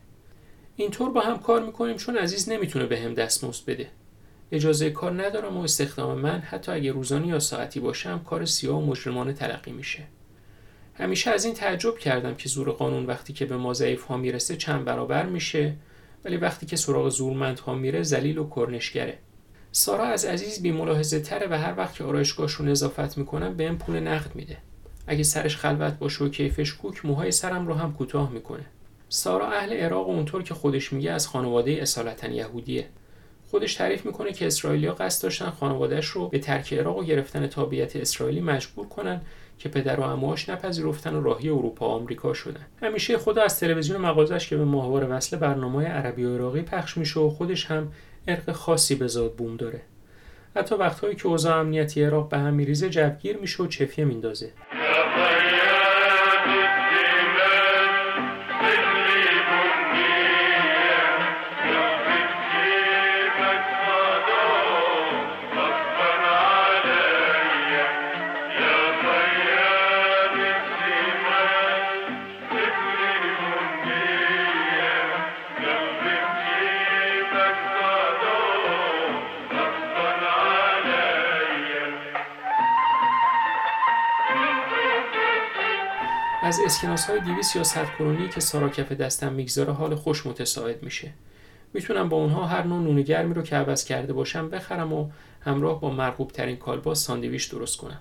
اینطور 0.77 1.11
با 1.11 1.21
هم 1.21 1.39
کار 1.39 1.63
می‌کنیم 1.63 1.97
چون 1.97 2.17
عزیز 2.17 2.49
نمی‌تونه 2.49 2.87
به 2.87 2.97
دستمزد 2.97 3.65
بده. 3.67 3.89
اجازه 4.53 4.91
کار 4.91 5.23
ندارم 5.23 5.57
و 5.57 5.61
استخدام 5.63 6.19
من 6.19 6.41
حتی 6.41 6.73
اگه 6.73 6.93
روزانه 6.93 7.27
یا 7.27 7.39
ساعتی 7.39 7.81
باشم 7.81 8.23
کار 8.27 8.45
سیاه 8.45 8.79
و 8.79 8.87
مجرمانه 8.87 9.33
تلقی 9.33 9.73
میشه. 9.73 10.03
همیشه 10.95 11.31
از 11.31 11.45
این 11.45 11.55
تعجب 11.55 11.99
کردم 11.99 12.35
که 12.35 12.49
زور 12.49 12.71
قانون 12.71 13.07
وقتی 13.07 13.33
که 13.33 13.45
به 13.45 13.57
ما 13.57 13.73
ضعیف 13.75 14.05
ها 14.05 14.17
می‌رسه 14.17 14.57
چند 14.57 14.85
برابر 14.85 15.27
میشه 15.27 15.75
ولی 16.25 16.37
وقتی 16.37 16.67
که 16.67 16.77
سراغ 16.77 17.09
زورمند 17.09 17.59
ها 17.59 17.75
میره 17.75 18.03
ذلیل 18.03 18.39
و 18.39 18.51
کرنشگره. 18.51 19.19
سارا 19.73 20.05
از 20.05 20.25
عزیز 20.25 20.63
بی 20.63 20.73
ملاحظه 20.73 21.21
تره 21.21 21.47
و 21.51 21.55
هر 21.55 21.75
وقت 21.77 21.95
که 21.95 22.05
آرایشگاهش 22.05 22.53
رو 22.53 22.65
نظافت 22.65 23.19
می‌کنم 23.19 23.57
به 23.57 23.73
پول 23.73 24.01
نقد 24.01 24.35
میده. 24.35 24.57
اگه 25.07 25.23
سرش 25.23 25.57
خلوت 25.57 25.99
باشه 25.99 26.25
و 26.25 26.29
کیفش 26.29 26.75
کوک 26.75 27.07
موهای 27.07 27.31
سرم 27.31 27.67
رو 27.67 27.75
هم 27.75 27.93
کوتاه 27.93 28.33
می‌کنه. 28.33 28.65
سارا 29.09 29.51
اهل 29.51 29.73
عراق 29.73 30.09
و 30.09 30.11
اونطور 30.11 30.43
که 30.43 30.55
خودش 30.55 30.93
میگه 30.93 31.11
از 31.11 31.27
خانواده 31.27 31.71
اصالتا 31.71 32.29
یهودیه. 32.29 32.89
خودش 33.53 33.75
تعریف 33.75 34.07
می‌کنه 34.07 34.33
که 34.33 34.47
اسرائیلیا 34.47 34.95
قصد 34.95 35.23
داشتن 35.23 35.51
خانوادهش 35.51 36.07
رو 36.07 36.29
به 36.29 36.39
ترک 36.39 36.73
عراق 36.73 36.97
و 36.97 37.05
گرفتن 37.05 37.47
تابعیت 37.47 37.97
اسرائیلی 37.97 38.41
مجبور 38.41 38.89
کنن 38.89 39.21
که 39.59 39.69
پدر 39.69 40.01
و 40.01 40.03
عموهاش 40.03 40.49
نپذیرفتن 40.49 41.15
و 41.15 41.23
راهی 41.23 41.49
اروپا 41.49 41.89
و 41.89 41.93
آمریکا 41.93 42.35
شدن. 42.35 42.67
همیشه 42.83 43.19
خدا 43.19 43.43
از 43.43 43.61
تلویزیون 43.61 44.01
مغازش 44.01 44.49
که 44.49 44.57
به 44.57 44.65
ماهواره 44.65 45.07
وصل 45.07 45.37
برنامه 45.37 45.85
عربی 45.85 46.25
و 46.25 46.35
عراقی 46.35 46.63
پخش 46.63 46.97
میشه 46.97 47.21
و 47.21 47.31
خودش 47.31 47.67
هم 47.67 47.93
ارق 48.29 48.53
خاصی 48.53 48.95
به 48.95 49.07
ذات 49.07 49.37
بوم 49.37 49.57
داره. 49.57 49.81
حتی 50.57 50.75
وقتهایی 50.75 51.17
که 51.17 51.27
اوضاع 51.27 51.61
امنیتی 51.61 52.05
عراق 52.05 52.29
به 52.29 52.39
هم 52.39 52.55
میریزه 52.55 52.91
جوگیر 52.91 53.37
میشه 53.37 53.63
و 53.63 53.67
چفیه 53.67 54.05
میندازه. 54.05 54.51
اسکناس 86.73 87.05
های 87.05 87.21
200 87.21 87.57
یا 87.57 87.65
100 87.65 87.87
کرونی 87.87 88.29
که 88.29 88.41
سارا 88.41 88.69
کف 88.69 88.93
دستم 88.93 89.33
می‌گذاره 89.33 89.73
حال 89.73 89.95
خوش 89.95 90.27
متساعد 90.27 90.83
میشه. 90.83 91.13
می‌تونم 91.73 92.09
با 92.09 92.17
اونها 92.17 92.47
هر 92.47 92.63
نوع 92.63 92.83
نون 92.83 93.03
گرمی 93.03 93.35
رو 93.35 93.43
که 93.43 93.57
عوض 93.57 93.85
کرده 93.85 94.13
باشم 94.13 94.51
بخرم 94.51 94.93
و 94.93 95.09
همراه 95.41 95.81
با 95.81 95.91
مرغوب 95.91 96.31
ترین 96.31 96.57
کالباس 96.57 97.05
ساندویچ 97.05 97.51
درست 97.51 97.77
کنم. 97.77 98.01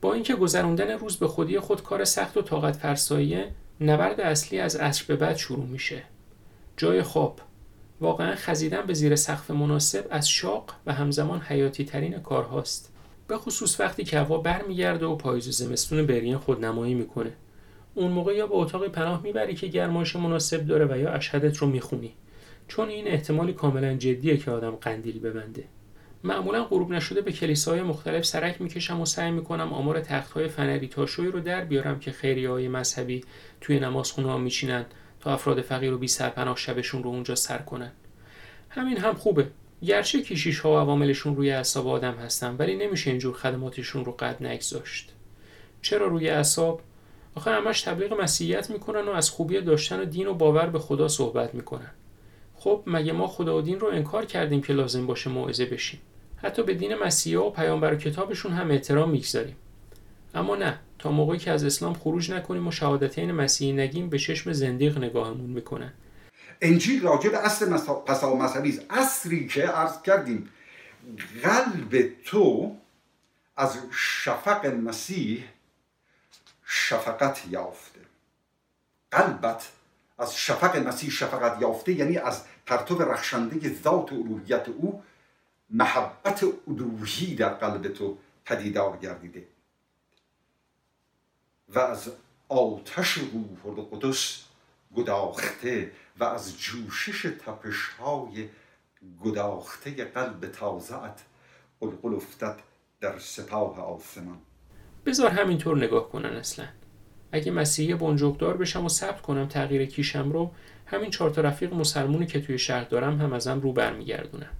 با 0.00 0.14
اینکه 0.14 0.34
گذروندن 0.34 0.90
روز 0.90 1.16
به 1.16 1.28
خودی 1.28 1.58
خود 1.58 1.82
کار 1.82 2.04
سخت 2.04 2.36
و 2.36 2.42
طاقت 2.42 2.76
فرساییه 2.76 3.48
نبرد 3.80 4.20
اصلی 4.20 4.58
از 4.58 4.76
عصر 4.76 5.04
به 5.08 5.16
بعد 5.16 5.36
شروع 5.36 5.66
میشه. 5.66 6.02
جای 6.76 7.02
خواب. 7.02 7.40
واقعا 8.00 8.34
خزیدن 8.34 8.82
به 8.82 8.94
زیر 8.94 9.16
سقف 9.16 9.50
مناسب 9.50 10.06
از 10.10 10.28
شاق 10.28 10.74
و 10.86 10.92
همزمان 10.92 11.40
حیاتی 11.40 11.84
ترین 11.84 12.18
کارهاست. 12.18 12.92
به 13.28 13.38
خصوص 13.38 13.80
وقتی 13.80 14.04
که 14.04 14.18
هوا 14.18 14.38
برمیگرده 14.38 15.06
و 15.06 15.16
پاییز 15.16 15.48
زمستون 15.48 16.06
برین 16.06 16.38
خودنمایی 16.38 16.94
می‌کنه. 16.94 17.32
اون 17.96 18.12
موقع 18.12 18.34
یا 18.34 18.46
به 18.46 18.54
اتاق 18.54 18.88
پناه 18.88 19.22
می‌بری 19.22 19.54
که 19.54 19.66
گرمایش 19.66 20.16
مناسب 20.16 20.66
داره 20.66 20.84
و 20.84 20.98
یا 20.98 21.10
اشهدت 21.10 21.56
رو 21.56 21.66
می‌خونی. 21.66 22.12
چون 22.68 22.88
این 22.88 23.08
احتمالی 23.08 23.52
کاملا 23.52 23.94
جدیه 23.94 24.36
که 24.36 24.50
آدم 24.50 24.70
قندیل 24.70 25.20
ببنده. 25.20 25.64
معمولا 26.24 26.64
غروب 26.64 26.92
نشده 26.92 27.20
به 27.20 27.32
کلیساهای 27.32 27.82
مختلف 27.82 28.24
سرک 28.24 28.60
می‌کشم 28.60 29.00
و 29.00 29.06
سعی 29.06 29.30
می‌کنم 29.30 29.72
آمار 29.72 30.00
تختهای 30.00 30.48
فنری 30.48 30.88
تاشوی 30.88 31.26
رو 31.26 31.40
در 31.40 31.64
بیارم 31.64 31.98
که 31.98 32.12
خیریه 32.12 32.50
های 32.50 32.68
مذهبی 32.68 33.24
توی 33.60 33.80
نمازخونه 33.80 34.28
ها 34.28 34.38
میچینن 34.38 34.86
تا 35.20 35.32
افراد 35.32 35.60
فقیر 35.60 35.92
و 35.92 35.98
بی 35.98 36.08
سرپناه 36.08 36.56
شبشون 36.56 37.02
رو 37.02 37.10
اونجا 37.10 37.34
سر 37.34 37.58
کنن. 37.58 37.92
همین 38.68 38.96
هم 38.96 39.14
خوبه. 39.14 39.46
گرچه 39.82 40.22
کیشیش 40.22 40.60
ها 40.60 40.72
و 40.72 40.78
عواملشون 40.78 41.36
روی 41.36 41.50
اعصاب 41.50 41.88
آدم 41.88 42.14
هستن 42.14 42.56
ولی 42.58 42.76
نمیشه 42.76 43.10
اینجور 43.10 43.34
خدماتشون 43.34 44.04
رو 44.04 44.12
قد 44.12 44.42
نگذاشت. 44.42 45.12
چرا 45.82 46.06
روی 46.06 46.28
اعصاب؟ 46.28 46.80
آخه 47.36 47.50
همش 47.50 47.82
تبلیغ 47.82 48.20
مسیحیت 48.20 48.70
می‌کنن 48.70 49.00
و 49.00 49.10
از 49.10 49.30
خوبی 49.30 49.60
داشتن 49.60 50.04
دین 50.04 50.26
و 50.26 50.34
باور 50.34 50.66
به 50.66 50.78
خدا 50.78 51.08
صحبت 51.08 51.54
می‌کنن. 51.54 51.90
خب 52.54 52.82
مگه 52.86 53.12
ما 53.12 53.26
خدا 53.26 53.58
و 53.58 53.60
دین 53.60 53.80
رو 53.80 53.88
انکار 53.88 54.24
کردیم 54.24 54.62
که 54.62 54.72
لازم 54.72 55.06
باشه 55.06 55.30
موعظه 55.30 55.66
بشیم؟ 55.66 56.00
حتی 56.36 56.62
به 56.62 56.74
دین 56.74 56.94
مسیحا 56.94 57.46
و 57.46 57.50
پیامبر 57.50 57.94
و 57.94 57.96
کتابشون 57.96 58.52
هم 58.52 58.70
احترام 58.70 59.10
می‌گذاریم. 59.10 59.56
اما 60.34 60.56
نه 60.56 60.78
تا 60.98 61.10
موقعی 61.10 61.38
که 61.38 61.50
از 61.50 61.64
اسلام 61.64 61.94
خروج 61.94 62.32
نکنیم 62.32 62.66
و 62.66 62.70
شهادتین 62.70 63.32
مسیحی 63.32 63.72
نگیم 63.72 64.08
به 64.08 64.18
چشم 64.18 64.52
زندیق 64.52 64.98
نگاهمون 64.98 65.50
می‌کنن. 65.50 65.92
انجیل 66.62 67.02
راجع 67.02 67.30
به 67.30 67.38
اصل 67.38 67.78
پسا 68.06 68.34
مذهبی 68.34 68.80
اصلی 68.90 69.46
که 69.46 69.62
عرض 69.62 70.02
کردیم 70.02 70.48
قلب 71.42 72.08
تو 72.24 72.72
از 73.56 73.78
شفق 73.92 74.66
مسیح 74.66 75.44
شفقت 76.66 77.48
یافته. 77.48 78.00
قلبت 79.10 79.72
از 80.18 80.36
شفق 80.36 80.76
مسیح 80.76 81.10
شفقت 81.10 81.60
یافته 81.60 81.92
یعنی 81.92 82.18
از 82.18 82.44
پرتو 82.66 82.98
رخشنده 82.98 83.74
ذات 83.82 84.12
الوهیت 84.12 84.68
او 84.68 85.02
محبت 85.70 86.44
الوهی 86.68 87.34
در 87.34 87.48
قلب 87.48 87.88
تو 87.88 88.18
پدیدار 88.44 88.96
گردیده. 88.96 89.46
و 91.68 91.78
از 91.78 92.12
آتش 92.48 93.12
روح 93.12 93.66
القدس 93.66 94.42
گداخته 94.96 95.92
و 96.18 96.24
از 96.24 96.58
جوشش 96.58 97.22
تپش 97.22 97.88
های 97.88 98.48
گداخته 99.24 100.04
قلب 100.04 100.52
تازهت 100.52 101.22
قلقل 101.80 102.14
افتد 102.14 102.60
در 103.00 103.18
سپاه 103.18 103.80
آسمان. 103.80 104.40
بذار 105.06 105.30
همینطور 105.30 105.76
نگاه 105.76 106.08
کنن 106.08 106.28
اصلا. 106.28 106.64
اگه 107.32 107.52
مسیحی 107.52 107.94
بنجوقدار 107.94 108.56
بشم 108.56 108.84
و 108.84 108.88
ثبت 108.88 109.22
کنم 109.22 109.46
تغییر 109.46 109.84
کیشم 109.84 110.32
رو 110.32 110.50
همین 110.86 111.10
چهار 111.10 111.30
تا 111.30 111.40
رفیق 111.40 111.74
مسلمونی 111.74 112.26
که 112.26 112.40
توی 112.40 112.58
شهر 112.58 112.84
دارم 112.84 113.20
هم 113.20 113.32
ازم 113.32 113.60
رو 113.60 113.72
برمیگردونن. 113.72 114.50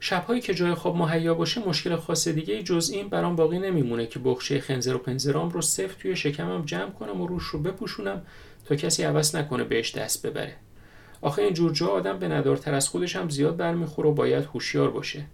شبهایی 0.00 0.40
که 0.40 0.54
جای 0.54 0.74
خواب 0.74 0.96
مهیا 0.96 1.34
باشه 1.34 1.68
مشکل 1.68 1.96
خاص 1.96 2.28
دیگه 2.28 2.62
جز 2.62 2.90
این 2.90 3.08
برام 3.08 3.36
باقی 3.36 3.58
نمیمونه 3.58 4.06
که 4.06 4.18
بخشه 4.18 4.60
خنزر 4.60 4.94
و 4.94 4.98
پنزرام 4.98 5.50
رو 5.50 5.62
سفت 5.62 5.98
توی 5.98 6.16
شکمم 6.16 6.64
جمع 6.64 6.90
کنم 6.90 7.20
و 7.20 7.26
روش 7.26 7.44
رو 7.44 7.58
بپوشونم 7.58 8.22
تا 8.64 8.76
کسی 8.76 9.02
عوض 9.02 9.36
نکنه 9.36 9.64
بهش 9.64 9.94
دست 9.94 10.26
ببره. 10.26 10.56
آخه 11.20 11.42
این 11.42 11.54
جور 11.54 11.72
جا 11.72 11.86
آدم 11.86 12.18
به 12.18 12.28
ندارتر 12.28 12.74
از 12.74 12.88
خودش 12.88 13.16
هم 13.16 13.28
زیاد 13.28 13.56
برمیخوره 13.56 14.08
و 14.08 14.12
باید 14.12 14.44
هوشیار 14.44 14.90
باشه. 14.90 15.24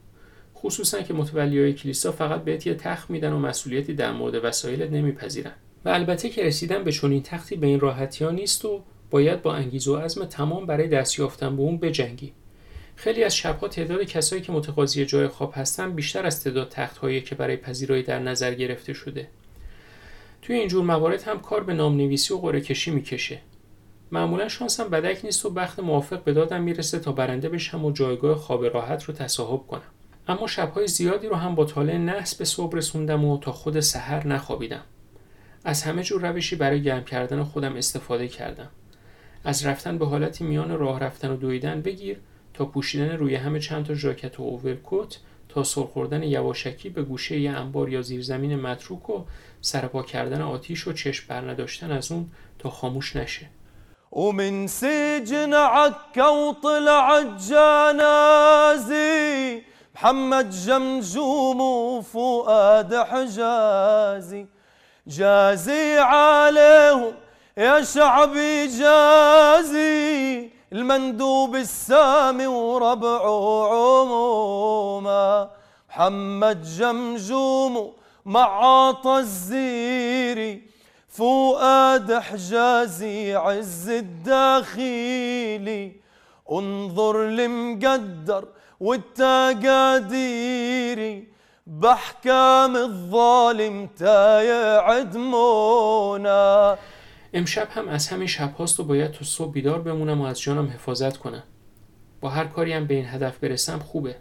خصوصا 0.56 1.02
که 1.02 1.14
متولیای 1.14 1.72
کلیسا 1.72 2.12
فقط 2.12 2.44
بهت 2.44 2.66
یه 2.66 2.74
تخت 2.74 3.10
میدن 3.10 3.32
و 3.32 3.38
مسئولیتی 3.38 3.94
در 3.94 4.12
مورد 4.12 4.44
وسایلت 4.44 4.90
نمیپذیرن. 4.90 5.52
و 5.84 5.88
البته 5.88 6.28
که 6.28 6.44
رسیدن 6.44 6.84
به 6.84 6.92
چنین 6.92 7.22
تختی 7.22 7.56
به 7.56 7.66
این 7.66 7.80
راحتی 7.80 8.24
ها 8.24 8.30
نیست 8.30 8.64
و 8.64 8.82
باید 9.10 9.42
با 9.42 9.54
انگیز 9.54 9.88
و 9.88 9.96
عزم 9.96 10.24
تمام 10.24 10.66
برای 10.66 10.88
دست 10.88 11.18
یافتن 11.18 11.56
به 11.56 11.62
اون 11.62 11.78
بجنگی. 11.78 12.32
خیلی 12.96 13.24
از 13.24 13.36
شبها 13.36 13.68
تعداد 13.68 14.02
کسایی 14.02 14.42
که 14.42 14.52
متقاضی 14.52 15.06
جای 15.06 15.28
خواب 15.28 15.52
هستن 15.56 15.92
بیشتر 15.92 16.26
از 16.26 16.44
تعداد 16.44 16.68
تختهایی 16.68 17.20
که 17.20 17.34
برای 17.34 17.56
پذیرایی 17.56 18.02
در 18.02 18.18
نظر 18.18 18.54
گرفته 18.54 18.92
شده. 18.92 19.28
توی 20.42 20.56
اینجور 20.56 20.84
موارد 20.84 21.22
هم 21.22 21.40
کار 21.40 21.64
به 21.64 21.74
نامنویسی 21.74 22.34
و 22.34 22.38
قرعه 22.38 22.60
کشی 22.60 22.90
می‌کشه. 22.90 23.38
معمولا 24.12 24.48
شانسم 24.48 24.88
بدک 24.88 25.24
نیست 25.24 25.46
و 25.46 25.50
بخت 25.50 25.80
موافق 25.80 26.24
به 26.24 26.32
دادم 26.32 26.62
می‌رسه 26.62 26.98
تا 26.98 27.12
برنده 27.12 27.48
بشم 27.48 27.84
و 27.84 27.92
جایگاه 27.92 28.36
خواب 28.36 28.64
راحت 28.64 29.04
رو 29.04 29.14
تصاحب 29.14 29.66
کنم. 29.66 29.95
اما 30.28 30.46
شبهای 30.46 30.86
زیادی 30.86 31.26
رو 31.26 31.36
هم 31.36 31.54
با 31.54 31.64
طالع 31.64 31.96
نحس 31.96 32.34
به 32.34 32.44
صبح 32.44 32.76
رسوندم 32.76 33.24
و 33.24 33.38
تا 33.38 33.52
خود 33.52 33.80
سحر 33.80 34.26
نخوابیدم. 34.26 34.82
از 35.64 35.82
همه 35.82 36.02
جور 36.02 36.30
روشی 36.30 36.56
برای 36.56 36.82
گرم 36.82 37.04
کردن 37.04 37.42
خودم 37.42 37.76
استفاده 37.76 38.28
کردم. 38.28 38.68
از 39.44 39.66
رفتن 39.66 39.98
به 39.98 40.06
حالتی 40.06 40.44
میان 40.44 40.78
راه 40.78 41.00
رفتن 41.00 41.30
و 41.30 41.36
دویدن 41.36 41.82
بگیر 41.82 42.18
تا 42.54 42.64
پوشیدن 42.64 43.10
روی 43.10 43.34
همه 43.34 43.60
چند 43.60 43.86
تا 43.86 43.94
ژاکت 43.94 44.40
و 44.40 44.42
اوورکوت 44.42 45.18
تا 45.48 45.62
سرخوردن 45.62 46.22
یواشکی 46.22 46.88
به 46.88 47.02
گوشه 47.02 47.40
یه 47.40 47.50
انبار 47.50 47.88
یا 47.88 48.02
زیرزمین 48.02 48.56
متروک 48.56 49.10
و 49.10 49.24
سرپا 49.60 50.02
کردن 50.02 50.42
آتیش 50.42 50.88
و 50.88 50.92
چشم 50.92 51.24
برنداشتن 51.28 51.90
از 51.90 52.12
اون 52.12 52.30
تا 52.58 52.70
خاموش 52.70 53.16
نشه. 53.16 53.46
ومن 54.12 54.66
سجن 54.66 55.52
عكا 55.52 56.32
وطلع 56.32 57.36
جنازي 57.48 58.96
محمد 59.96 60.50
جمجوم 60.50 61.60
وفؤاد 61.60 62.94
حجازي. 62.94 64.46
جازي 65.06 65.98
عليهم 65.98 67.12
يا 67.56 67.82
شعبي 67.82 68.66
جازي. 68.66 70.50
المندوب 70.72 71.56
السامي 71.56 72.46
وربعه 72.46 73.68
عموما 73.72 75.50
محمد 75.88 76.62
جمجوم 76.62 77.92
معاطى 78.24 79.18
الزيري. 79.18 80.62
فؤاد 81.08 82.18
حجازي 82.18 83.34
عز 83.34 83.88
الداخلي. 83.88 85.92
انظر 86.52 87.22
لمقدر 87.22 88.48
والتقاديري 88.80 90.16
بحكام 91.66 92.76
الظالم 92.76 93.86
تايع 93.86 94.80
عدمونا 94.80 96.78
امشب 97.34 97.68
هم 97.70 97.88
از 97.88 98.08
همین 98.08 98.26
شب 98.26 98.54
هاست 98.54 98.80
و 98.80 98.84
باید 98.84 99.10
تو 99.10 99.24
صبح 99.24 99.52
بیدار 99.52 99.82
بمونم 99.82 100.20
و 100.20 100.24
از 100.24 100.40
جانم 100.40 100.66
حفاظت 100.66 101.16
کنم. 101.16 101.42
با 102.20 102.28
هر 102.28 102.44
کاری 102.44 102.72
هم 102.72 102.86
به 102.86 102.94
این 102.94 103.06
هدف 103.06 103.38
برسم 103.38 103.78
خوبه. 103.78 104.16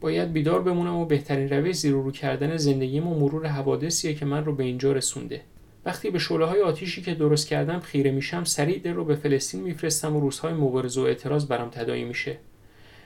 باید 0.00 0.32
بیدار 0.32 0.62
بمونم 0.62 0.96
و 0.96 1.04
بهترین 1.04 1.50
روش 1.50 1.76
زیر 1.76 1.92
رو 1.92 2.12
کردن 2.12 2.56
زندگیم 2.56 3.06
و 3.06 3.20
مرور 3.20 3.46
حوادثیه 3.46 4.14
که 4.14 4.24
من 4.24 4.44
رو 4.44 4.54
به 4.54 4.64
اینجا 4.64 4.92
رسونده. 4.92 5.42
وقتی 5.84 6.10
به 6.10 6.18
شعله 6.18 6.44
های 6.44 6.62
آتیشی 6.62 7.02
که 7.02 7.14
درست 7.14 7.48
کردم 7.48 7.80
خیره 7.80 8.10
میشم 8.10 8.44
سریع 8.44 8.78
دل 8.78 8.92
رو 8.92 9.04
به 9.04 9.14
فلسطین 9.14 9.62
میفرستم 9.62 10.16
و 10.16 10.20
روزهای 10.20 10.52
مبارزه 10.52 11.00
و 11.00 11.04
اعتراض 11.04 11.46
برام 11.46 11.70
تدایی 11.70 12.04
میشه. 12.04 12.38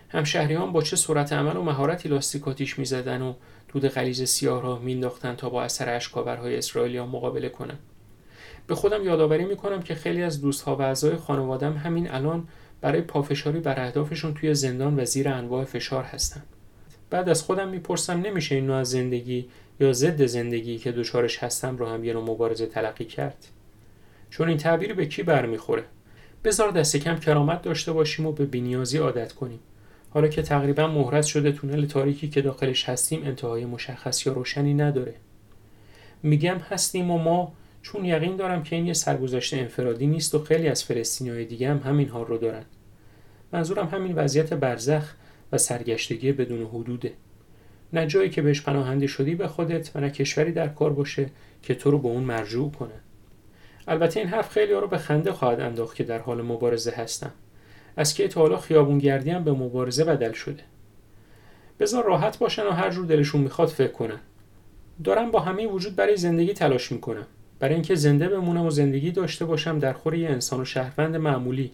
همشهریان 0.08 0.72
با 0.72 0.82
چه 0.82 0.96
سرعت 0.96 1.32
عمل 1.32 1.56
و 1.56 1.62
مهارتی 1.62 2.08
لاستیک 2.08 2.48
آتیش 2.48 2.78
می‌زدن 2.78 3.22
و 3.22 3.34
دود 3.68 3.88
غلیظ 3.88 4.22
سیاه 4.22 4.62
را 4.62 4.78
مینداختن 4.78 5.34
تا 5.34 5.48
با 5.48 5.62
اثر 5.62 5.96
اشکاورهای 5.96 6.56
اسرائیلیا 6.56 7.06
مقابله 7.06 7.48
کنن؟ 7.48 7.78
به 8.66 8.74
خودم 8.74 9.04
یادآوری 9.04 9.44
می‌کنم 9.44 9.82
که 9.82 9.94
خیلی 9.94 10.22
از 10.22 10.40
دوستها 10.40 10.76
و 10.76 10.82
اعضای 10.82 11.16
خانوادم 11.16 11.72
همین 11.72 12.10
الان 12.10 12.48
برای 12.80 13.00
پافشاری 13.00 13.60
بر 13.60 13.80
اهدافشون 13.80 14.34
توی 14.34 14.54
زندان 14.54 15.00
و 15.00 15.04
زیر 15.04 15.28
انواع 15.28 15.64
فشار 15.64 16.04
هستن. 16.04 16.42
بعد 17.10 17.28
از 17.28 17.42
خودم 17.42 17.68
می‌پرسم 17.68 18.20
نمیشه 18.20 18.54
این 18.54 18.66
نوع 18.66 18.76
از 18.76 18.90
زندگی 18.90 19.48
یا 19.80 19.92
ضد 19.92 20.26
زندگی 20.26 20.78
که 20.78 20.92
دچارش 20.92 21.42
هستم 21.42 21.76
رو 21.76 21.86
هم 21.86 22.04
یه 22.04 22.12
نوع 22.12 22.22
مبارزه 22.22 22.66
تلقی 22.66 23.04
کرد؟ 23.04 23.46
چون 24.30 24.48
این 24.48 24.58
تعبیر 24.58 24.94
به 24.94 25.06
کی 25.06 25.22
برمیخوره؟ 25.22 25.84
بذار 26.44 26.70
دست 26.70 26.96
کم 26.96 27.16
کرامت 27.16 27.62
داشته 27.62 27.92
باشیم 27.92 28.26
و 28.26 28.32
به 28.32 28.46
بینیازی 28.46 28.98
عادت 28.98 29.32
کنیم. 29.32 29.60
حالا 30.10 30.28
که 30.28 30.42
تقریبا 30.42 30.86
مهرت 30.86 31.24
شده 31.24 31.52
تونل 31.52 31.86
تاریکی 31.86 32.28
که 32.28 32.42
داخلش 32.42 32.88
هستیم 32.88 33.22
انتهای 33.24 33.64
مشخص 33.64 34.26
یا 34.26 34.32
روشنی 34.32 34.74
نداره. 34.74 35.14
میگم 36.22 36.58
هستیم 36.58 37.10
و 37.10 37.18
ما 37.18 37.52
چون 37.82 38.04
یقین 38.04 38.36
دارم 38.36 38.62
که 38.62 38.76
این 38.76 38.86
یه 38.86 38.92
سرگذشت 38.92 39.54
انفرادی 39.54 40.06
نیست 40.06 40.34
و 40.34 40.38
خیلی 40.38 40.68
از 40.68 40.84
فلسطینیای 40.84 41.44
دیگه 41.44 41.70
هم 41.70 41.78
همین 41.78 42.08
حال 42.08 42.26
رو 42.26 42.38
دارن. 42.38 42.64
منظورم 43.52 43.86
همین 43.86 44.14
وضعیت 44.14 44.54
برزخ 44.54 45.14
و 45.52 45.58
سرگشتگی 45.58 46.32
بدون 46.32 46.66
حدوده. 46.66 47.12
نه 47.92 48.06
جایی 48.06 48.30
که 48.30 48.42
بهش 48.42 48.62
پناهنده 48.62 49.06
شدی 49.06 49.34
به 49.34 49.48
خودت 49.48 49.90
و 49.94 50.00
نه 50.00 50.10
کشوری 50.10 50.52
در 50.52 50.68
کار 50.68 50.92
باشه 50.92 51.30
که 51.62 51.74
تو 51.74 51.90
رو 51.90 51.98
به 51.98 52.08
اون 52.08 52.24
مرجوع 52.24 52.70
کنه. 52.70 53.00
البته 53.88 54.20
این 54.20 54.28
حرف 54.28 54.50
خیلی 54.50 54.72
رو 54.72 54.88
به 54.88 54.98
خنده 54.98 55.32
خواهد 55.32 55.60
انداخت 55.60 55.96
که 55.96 56.04
در 56.04 56.18
حال 56.18 56.42
مبارزه 56.42 56.90
هستم. 56.90 57.32
از 57.98 58.14
که 58.14 58.28
تا 58.28 58.40
حالا 58.40 58.56
خیابونگردی 58.56 59.30
هم 59.30 59.44
به 59.44 59.52
مبارزه 59.52 60.04
بدل 60.04 60.32
شده. 60.32 60.62
بذار 61.80 62.04
راحت 62.04 62.38
باشن 62.38 62.66
و 62.66 62.70
هر 62.70 62.90
جور 62.90 63.06
دلشون 63.06 63.40
می‌خواد 63.40 63.68
فکر 63.68 63.92
کنن. 63.92 64.18
دارم 65.04 65.30
با 65.30 65.40
همه 65.40 65.66
وجود 65.66 65.96
برای 65.96 66.16
زندگی 66.16 66.52
تلاش 66.52 66.92
می‌کنم. 66.92 67.26
برای 67.58 67.74
اینکه 67.74 67.94
زنده 67.94 68.28
بمونم 68.28 68.66
و 68.66 68.70
زندگی 68.70 69.10
داشته 69.10 69.44
باشم 69.44 69.78
در 69.78 69.92
خور 69.92 70.14
یه 70.14 70.28
انسان 70.28 70.60
و 70.60 70.64
شهروند 70.64 71.16
معمولی. 71.16 71.70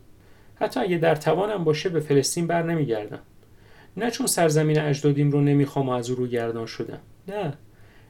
حتی 0.55 0.81
اگه 0.81 0.99
در 0.99 1.15
توانم 1.15 1.65
باشه 1.65 1.89
به 1.89 2.01
فلسطین 2.01 2.47
بر 2.47 2.63
نمیگردم. 2.63 3.21
نه 3.97 4.11
چون 4.11 4.27
سرزمین 4.27 4.81
اجدادیم 4.81 5.31
رو 5.31 5.41
نمی‌خوام 5.41 5.89
و 5.89 5.93
از 5.93 6.11
او 6.11 6.17
رو 6.17 6.27
گردان 6.27 6.67
شدم. 6.67 7.01
نه. 7.29 7.55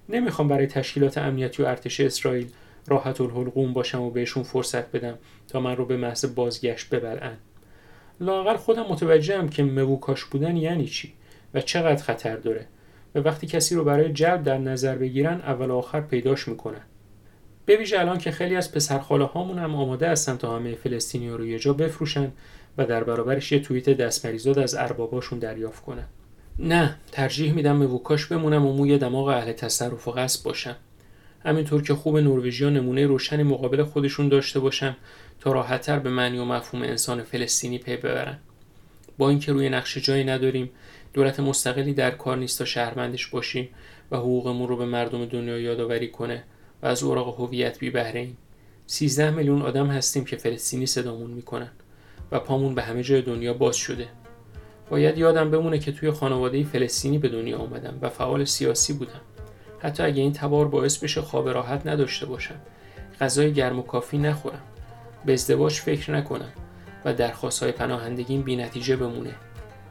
نمی‌خوام 0.08 0.48
برای 0.48 0.66
تشکیلات 0.66 1.18
امنیتی 1.18 1.62
و 1.62 1.66
ارتش 1.66 2.00
اسرائیل 2.00 2.46
راحت 2.86 3.20
الحلقوم 3.20 3.72
باشم 3.72 4.02
و 4.02 4.10
بهشون 4.10 4.42
فرصت 4.42 4.92
بدم 4.92 5.18
تا 5.48 5.60
من 5.60 5.76
رو 5.76 5.84
به 5.84 5.96
محض 5.96 6.34
بازگشت 6.34 6.90
ببرن. 6.90 7.36
لاقل 8.20 8.56
خودم 8.56 8.82
متوجهم 8.90 9.48
که 9.48 9.62
موکاش 9.62 10.24
بودن 10.24 10.56
یعنی 10.56 10.86
چی 10.86 11.12
و 11.54 11.60
چقدر 11.60 12.02
خطر 12.02 12.36
داره 12.36 12.66
و 13.14 13.18
وقتی 13.18 13.46
کسی 13.46 13.74
رو 13.74 13.84
برای 13.84 14.12
جلب 14.12 14.42
در 14.42 14.58
نظر 14.58 14.96
بگیرن 14.96 15.40
اول 15.40 15.70
آخر 15.70 16.00
پیداش 16.00 16.48
می‌کنن. 16.48 16.80
به 17.66 18.00
الان 18.00 18.18
که 18.18 18.30
خیلی 18.30 18.56
از 18.56 18.72
پسرخاله 18.72 19.24
هامون 19.24 19.58
هم 19.58 19.74
آماده 19.74 20.08
هستن 20.08 20.36
تا 20.36 20.56
همه 20.56 20.74
فلسطینی 20.74 21.30
رو 21.30 21.46
یه 21.46 21.58
جا 21.58 21.72
بفروشن 21.72 22.32
و 22.78 22.86
در 22.86 23.04
برابرش 23.04 23.52
یه 23.52 23.60
توییت 23.60 23.90
دستمریزاد 23.90 24.58
از 24.58 24.74
ارباباشون 24.74 25.38
دریافت 25.38 25.84
کنن. 25.84 26.04
نه 26.58 26.96
ترجیح 27.12 27.52
میدم 27.52 27.78
به 27.78 27.86
وکاش 27.86 28.26
بمونم 28.26 28.66
و 28.66 28.72
موی 28.72 28.98
دماغ 28.98 29.28
اهل 29.28 29.52
تصرف 29.52 30.08
و 30.08 30.10
قصب 30.10 30.44
باشم. 30.44 30.76
همینطور 31.44 31.82
که 31.82 31.94
خوب 31.94 32.18
نروژیا 32.18 32.70
نمونه 32.70 33.06
روشنی 33.06 33.42
مقابل 33.42 33.82
خودشون 33.82 34.28
داشته 34.28 34.60
باشم 34.60 34.96
تا 35.44 35.52
راحتتر 35.52 35.98
به 35.98 36.10
معنی 36.10 36.38
و 36.38 36.44
مفهوم 36.44 36.82
انسان 36.82 37.22
فلسطینی 37.22 37.78
پی 37.78 37.96
ببرن. 37.96 38.38
با 39.18 39.28
اینکه 39.28 39.52
روی 39.52 39.68
نقشه 39.68 40.00
جایی 40.00 40.24
نداریم 40.24 40.70
دولت 41.12 41.40
مستقلی 41.40 41.94
در 41.94 42.10
کار 42.10 42.36
نیست 42.36 42.58
تا 42.58 42.64
شهروندش 42.64 43.26
باشیم 43.26 43.68
و 44.10 44.16
حقوقمون 44.16 44.68
رو 44.68 44.76
به 44.76 44.84
مردم 44.84 45.24
دنیا 45.24 45.58
یادآوری 45.58 46.08
کنه 46.08 46.44
و 46.82 46.86
از 46.86 47.02
اوراق 47.02 47.40
هویت 47.40 47.78
بی 47.78 47.90
بهره 47.90 48.20
ایم 48.20 48.36
13 48.86 49.30
میلیون 49.30 49.62
آدم 49.62 49.86
هستیم 49.86 50.24
که 50.24 50.36
فلسطینی 50.36 50.86
صدامون 50.86 51.30
می‌کنن 51.30 51.70
و 52.32 52.38
پامون 52.40 52.74
به 52.74 52.82
همه 52.82 53.02
جای 53.02 53.22
دنیا 53.22 53.54
باز 53.54 53.76
شده. 53.76 54.08
باید 54.90 55.18
یادم 55.18 55.50
بمونه 55.50 55.78
که 55.78 55.92
توی 55.92 56.10
خانواده 56.10 56.64
فلسطینی 56.64 57.18
به 57.18 57.28
دنیا 57.28 57.58
آمدم 57.58 57.98
و 58.02 58.08
فعال 58.08 58.44
سیاسی 58.44 58.92
بودم. 58.92 59.20
حتی 59.78 60.02
اگه 60.02 60.22
این 60.22 60.32
تبار 60.32 60.68
باعث 60.68 60.98
بشه 60.98 61.20
خواب 61.20 61.48
راحت 61.48 61.86
نداشته 61.86 62.26
باشم 62.26 62.60
غذای 63.20 63.52
گرم 63.52 63.78
و 63.78 63.82
کافی 63.82 64.18
نخورم. 64.18 64.62
به 65.26 65.32
ازدواج 65.32 65.72
فکر 65.72 66.10
نکنم 66.10 66.52
و 67.04 67.14
درخواست 67.14 67.62
های 67.62 67.72
پناهندگیم 67.72 68.42
بی 68.42 68.56
نتیجه 68.56 68.96
بمونه. 68.96 69.34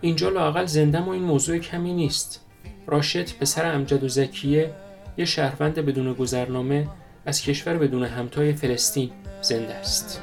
اینجا 0.02 0.30
لاقل 0.30 0.66
زندم 0.66 1.08
و 1.08 1.10
این 1.10 1.24
موضوع 1.24 1.58
کمی 1.58 1.94
نیست. 1.94 2.42
راشد 2.88 3.38
پسر 3.40 3.76
امجد 3.76 4.04
و 4.04 4.08
زکیه 4.08 4.72
یه 5.18 5.26
شهروند 5.26 5.76
بدون 5.76 6.14
گذرنامه 6.14 6.88
از 7.26 7.42
کشور 7.42 7.78
بدون 7.78 8.04
همتای 8.04 8.54
فلسطین 8.54 9.12
زنده 9.42 9.74
است. 9.74 10.22